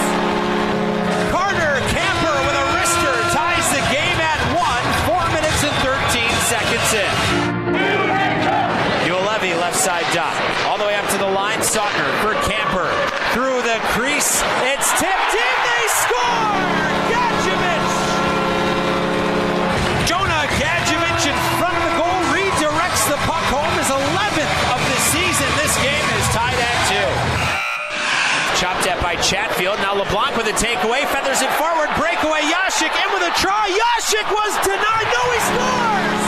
[29.09, 29.81] By Chatfield.
[29.81, 32.45] Now LeBlanc with a takeaway, feathers it forward, breakaway.
[32.45, 33.65] Jasek in with a try.
[33.73, 35.09] Jasek was denied.
[35.09, 36.25] No, he scores!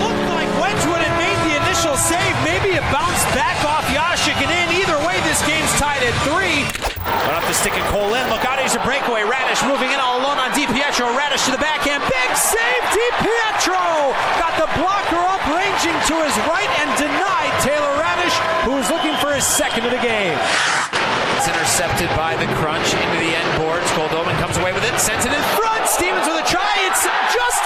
[0.00, 2.32] Looked like Wedgewood had made the initial save.
[2.48, 4.80] Maybe it bounced back off Jasek and in.
[4.80, 6.64] Either way, this game's tied at three.
[7.28, 8.24] Went up the stick and Cole in.
[8.32, 9.20] Look out, he's a breakaway.
[9.20, 11.12] Raddysh moving in all alone on DiPietro.
[11.12, 12.08] Raddysh to the backhand.
[12.08, 14.16] Big save, DiPietro!
[14.40, 19.12] Got the blocker up, ranging to his right and denied Taylor Raddysh, who was looking
[19.20, 20.36] for his second of the game.
[21.40, 23.88] It's intercepted by the crunch into the end boards.
[23.96, 25.80] Goldobin comes away with it, sends it in front.
[25.88, 26.76] Stevens with a try.
[26.84, 27.64] It's just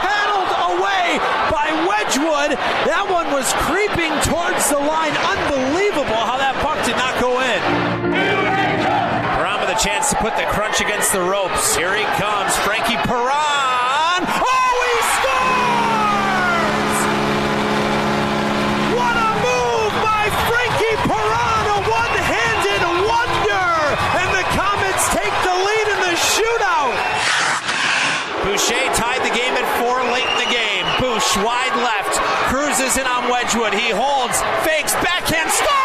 [0.00, 1.20] paddled away
[1.52, 2.56] by Wedgewood.
[2.88, 5.12] That one was creeping towards the line.
[5.20, 7.60] Unbelievable how that puck did not go in.
[9.36, 11.76] Perron with a chance to put the crunch against the ropes.
[11.76, 13.57] Here he comes, Frankie Perron.
[31.44, 32.18] wide left.
[32.50, 33.74] Cruises in on Wedgewood.
[33.74, 35.77] He holds, fakes, backhand, stop!